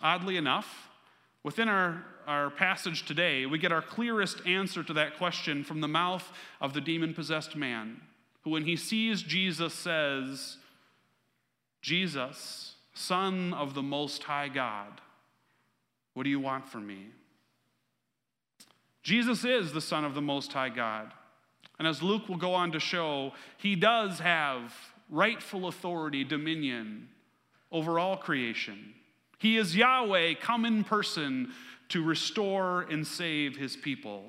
Oddly 0.00 0.36
enough, 0.36 0.88
within 1.42 1.68
our, 1.68 2.04
our 2.26 2.50
passage 2.50 3.04
today, 3.04 3.46
we 3.46 3.58
get 3.58 3.72
our 3.72 3.82
clearest 3.82 4.46
answer 4.46 4.82
to 4.82 4.92
that 4.94 5.16
question 5.18 5.64
from 5.64 5.80
the 5.80 5.88
mouth 5.88 6.30
of 6.60 6.72
the 6.72 6.80
demon 6.80 7.14
possessed 7.14 7.56
man, 7.56 8.00
who, 8.42 8.50
when 8.50 8.64
he 8.64 8.76
sees 8.76 9.22
Jesus, 9.22 9.74
says, 9.74 10.56
Jesus, 11.88 12.74
Son 12.92 13.54
of 13.54 13.72
the 13.72 13.82
Most 13.82 14.22
High 14.22 14.48
God, 14.48 15.00
what 16.12 16.24
do 16.24 16.28
you 16.28 16.38
want 16.38 16.68
from 16.68 16.86
me? 16.86 17.06
Jesus 19.02 19.42
is 19.42 19.72
the 19.72 19.80
Son 19.80 20.04
of 20.04 20.14
the 20.14 20.20
Most 20.20 20.52
High 20.52 20.68
God. 20.68 21.14
And 21.78 21.88
as 21.88 22.02
Luke 22.02 22.28
will 22.28 22.36
go 22.36 22.52
on 22.52 22.72
to 22.72 22.78
show, 22.78 23.32
he 23.56 23.74
does 23.74 24.18
have 24.18 24.74
rightful 25.08 25.66
authority, 25.66 26.24
dominion 26.24 27.08
over 27.72 27.98
all 27.98 28.18
creation. 28.18 28.92
He 29.38 29.56
is 29.56 29.74
Yahweh 29.74 30.34
come 30.42 30.66
in 30.66 30.84
person 30.84 31.54
to 31.88 32.04
restore 32.04 32.82
and 32.82 33.06
save 33.06 33.56
his 33.56 33.76
people. 33.76 34.24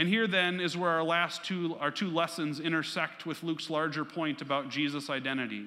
And 0.00 0.08
here 0.08 0.26
then 0.26 0.60
is 0.60 0.78
where 0.78 0.92
our 0.92 1.04
last 1.04 1.44
two, 1.44 1.76
our 1.78 1.90
two 1.90 2.08
lessons 2.08 2.58
intersect 2.58 3.26
with 3.26 3.42
Luke's 3.42 3.68
larger 3.68 4.02
point 4.02 4.40
about 4.40 4.70
Jesus' 4.70 5.10
identity. 5.10 5.66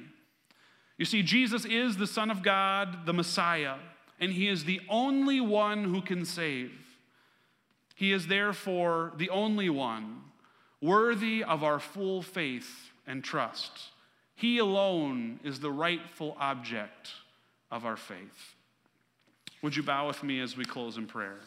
You 0.98 1.06
see, 1.06 1.22
Jesus 1.22 1.65
is 1.65 1.98
the 1.98 2.08
Son 2.08 2.32
of 2.32 2.41
God, 2.41 3.06
the 3.06 3.13
Messiah, 3.13 3.76
and 4.19 4.34
he 4.34 4.50
is 4.50 4.63
the 4.63 4.82
only 4.89 5.39
one 5.39 5.84
who 5.84 6.02
can 6.02 6.26
save. 6.26 6.72
He 7.93 8.12
is 8.12 8.26
therefore 8.26 9.13
the 9.17 9.30
only 9.30 9.69
one 9.69 10.22
worthy 10.82 11.43
of 11.43 11.63
our 11.63 11.80
full 11.80 12.24
faith 12.24 12.89
and 13.06 13.24
trust. 13.24 13.91
He 14.34 14.58
alone 14.58 15.41
is 15.43 15.60
the 15.60 15.72
rightful 15.72 16.36
object 16.39 17.12
of 17.69 17.86
our 17.86 17.98
faith. 17.98 18.56
Would 19.62 19.76
you 19.76 19.84
bow 19.84 20.08
with 20.08 20.24
me 20.24 20.39
as 20.39 20.58
we 20.58 20.65
close 20.65 20.98
in 20.98 21.06
prayer? 21.06 21.38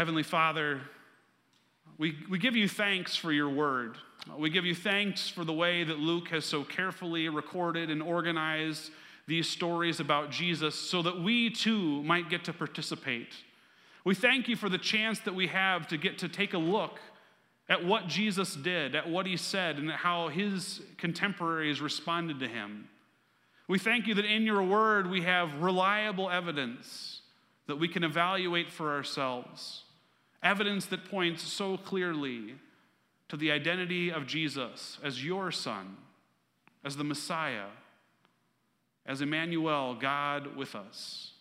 Heavenly 0.00 0.22
Father, 0.22 0.80
we, 1.98 2.16
we 2.30 2.38
give 2.38 2.56
you 2.56 2.66
thanks 2.66 3.16
for 3.16 3.32
your 3.32 3.50
word. 3.50 3.98
We 4.34 4.48
give 4.48 4.64
you 4.64 4.74
thanks 4.74 5.28
for 5.28 5.44
the 5.44 5.52
way 5.52 5.84
that 5.84 5.98
Luke 5.98 6.28
has 6.28 6.46
so 6.46 6.64
carefully 6.64 7.28
recorded 7.28 7.90
and 7.90 8.02
organized 8.02 8.92
these 9.28 9.46
stories 9.46 10.00
about 10.00 10.30
Jesus 10.30 10.74
so 10.74 11.02
that 11.02 11.20
we 11.20 11.50
too 11.50 12.02
might 12.02 12.30
get 12.30 12.44
to 12.44 12.54
participate. 12.54 13.34
We 14.02 14.14
thank 14.14 14.48
you 14.48 14.56
for 14.56 14.70
the 14.70 14.78
chance 14.78 15.20
that 15.20 15.34
we 15.34 15.48
have 15.48 15.86
to 15.88 15.98
get 15.98 16.16
to 16.20 16.30
take 16.30 16.54
a 16.54 16.58
look 16.58 16.98
at 17.68 17.84
what 17.84 18.06
Jesus 18.06 18.54
did, 18.54 18.94
at 18.94 19.06
what 19.06 19.26
he 19.26 19.36
said, 19.36 19.76
and 19.76 19.90
how 19.90 20.28
his 20.28 20.80
contemporaries 20.96 21.82
responded 21.82 22.40
to 22.40 22.48
him. 22.48 22.88
We 23.68 23.78
thank 23.78 24.06
you 24.06 24.14
that 24.14 24.24
in 24.24 24.44
your 24.44 24.62
word 24.62 25.10
we 25.10 25.20
have 25.24 25.60
reliable 25.60 26.30
evidence 26.30 27.20
that 27.66 27.76
we 27.76 27.86
can 27.86 28.02
evaluate 28.02 28.72
for 28.72 28.90
ourselves. 28.90 29.84
Evidence 30.42 30.86
that 30.86 31.04
points 31.10 31.42
so 31.42 31.76
clearly 31.76 32.54
to 33.28 33.36
the 33.36 33.50
identity 33.50 34.10
of 34.10 34.26
Jesus 34.26 34.98
as 35.02 35.24
your 35.24 35.50
Son, 35.50 35.96
as 36.84 36.96
the 36.96 37.04
Messiah, 37.04 37.66
as 39.06 39.20
Emmanuel, 39.20 39.94
God 39.94 40.56
with 40.56 40.74
us. 40.74 41.32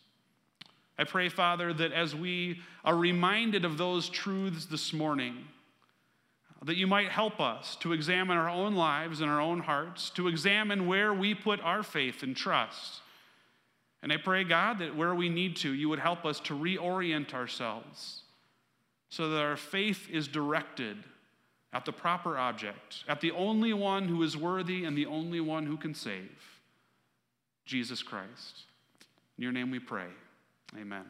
I 0.98 1.06
pray, 1.06 1.30
Father, 1.30 1.74
that 1.74 1.94
as 1.94 2.14
we 2.14 2.60
are 2.84 2.96
reminded 2.96 3.64
of 3.64 3.78
those 3.78 4.10
truths 4.10 4.66
this 4.66 4.92
morning, 4.92 5.48
that 6.66 6.76
you 6.76 6.88
might 6.88 7.10
help 7.10 7.40
us 7.40 7.78
to 7.78 7.94
examine 7.94 8.38
our 8.38 8.50
own 8.50 8.76
lives 8.76 9.22
and 9.22 9.32
our 9.32 9.40
own 9.40 9.62
hearts, 9.62 10.10
to 10.12 10.28
examine 10.28 10.88
where 10.88 11.14
we 11.14 11.34
put 11.34 11.62
our 11.62 11.84
faith 11.84 12.22
and 12.22 12.36
trust. 12.36 13.02
And 14.04 14.12
I 14.12 14.18
pray, 14.18 14.44
God, 14.44 14.80
that 14.80 14.96
where 14.96 15.16
we 15.16 15.30
need 15.30 15.56
to, 15.58 15.74
you 15.74 15.88
would 15.88 16.00
help 16.00 16.26
us 16.26 16.42
to 16.42 16.54
reorient 16.54 17.34
ourselves 17.34 18.24
so 19.10 19.30
that 19.30 19.41
our 19.41 19.58
faith 19.58 20.08
is 20.10 20.28
directed 20.28 20.98
at 21.74 21.86
the 21.86 21.91
proper 21.91 22.38
object, 22.38 23.04
at 23.08 23.22
the 23.22 23.32
only 23.32 23.74
one 23.74 24.08
who 24.08 24.24
is 24.24 24.36
worthy 24.36 24.86
and 24.86 24.98
the 24.98 25.06
only 25.06 25.39
one 25.39 25.65
who 25.65 25.78
can 25.78 25.93
save 25.93 26.60
Jesus 27.65 28.02
Christ. 28.02 28.63
In 29.38 29.43
your 29.43 29.52
name 29.52 29.72
we 29.72 29.80
pray. 29.80 30.08
Amen. 30.78 31.06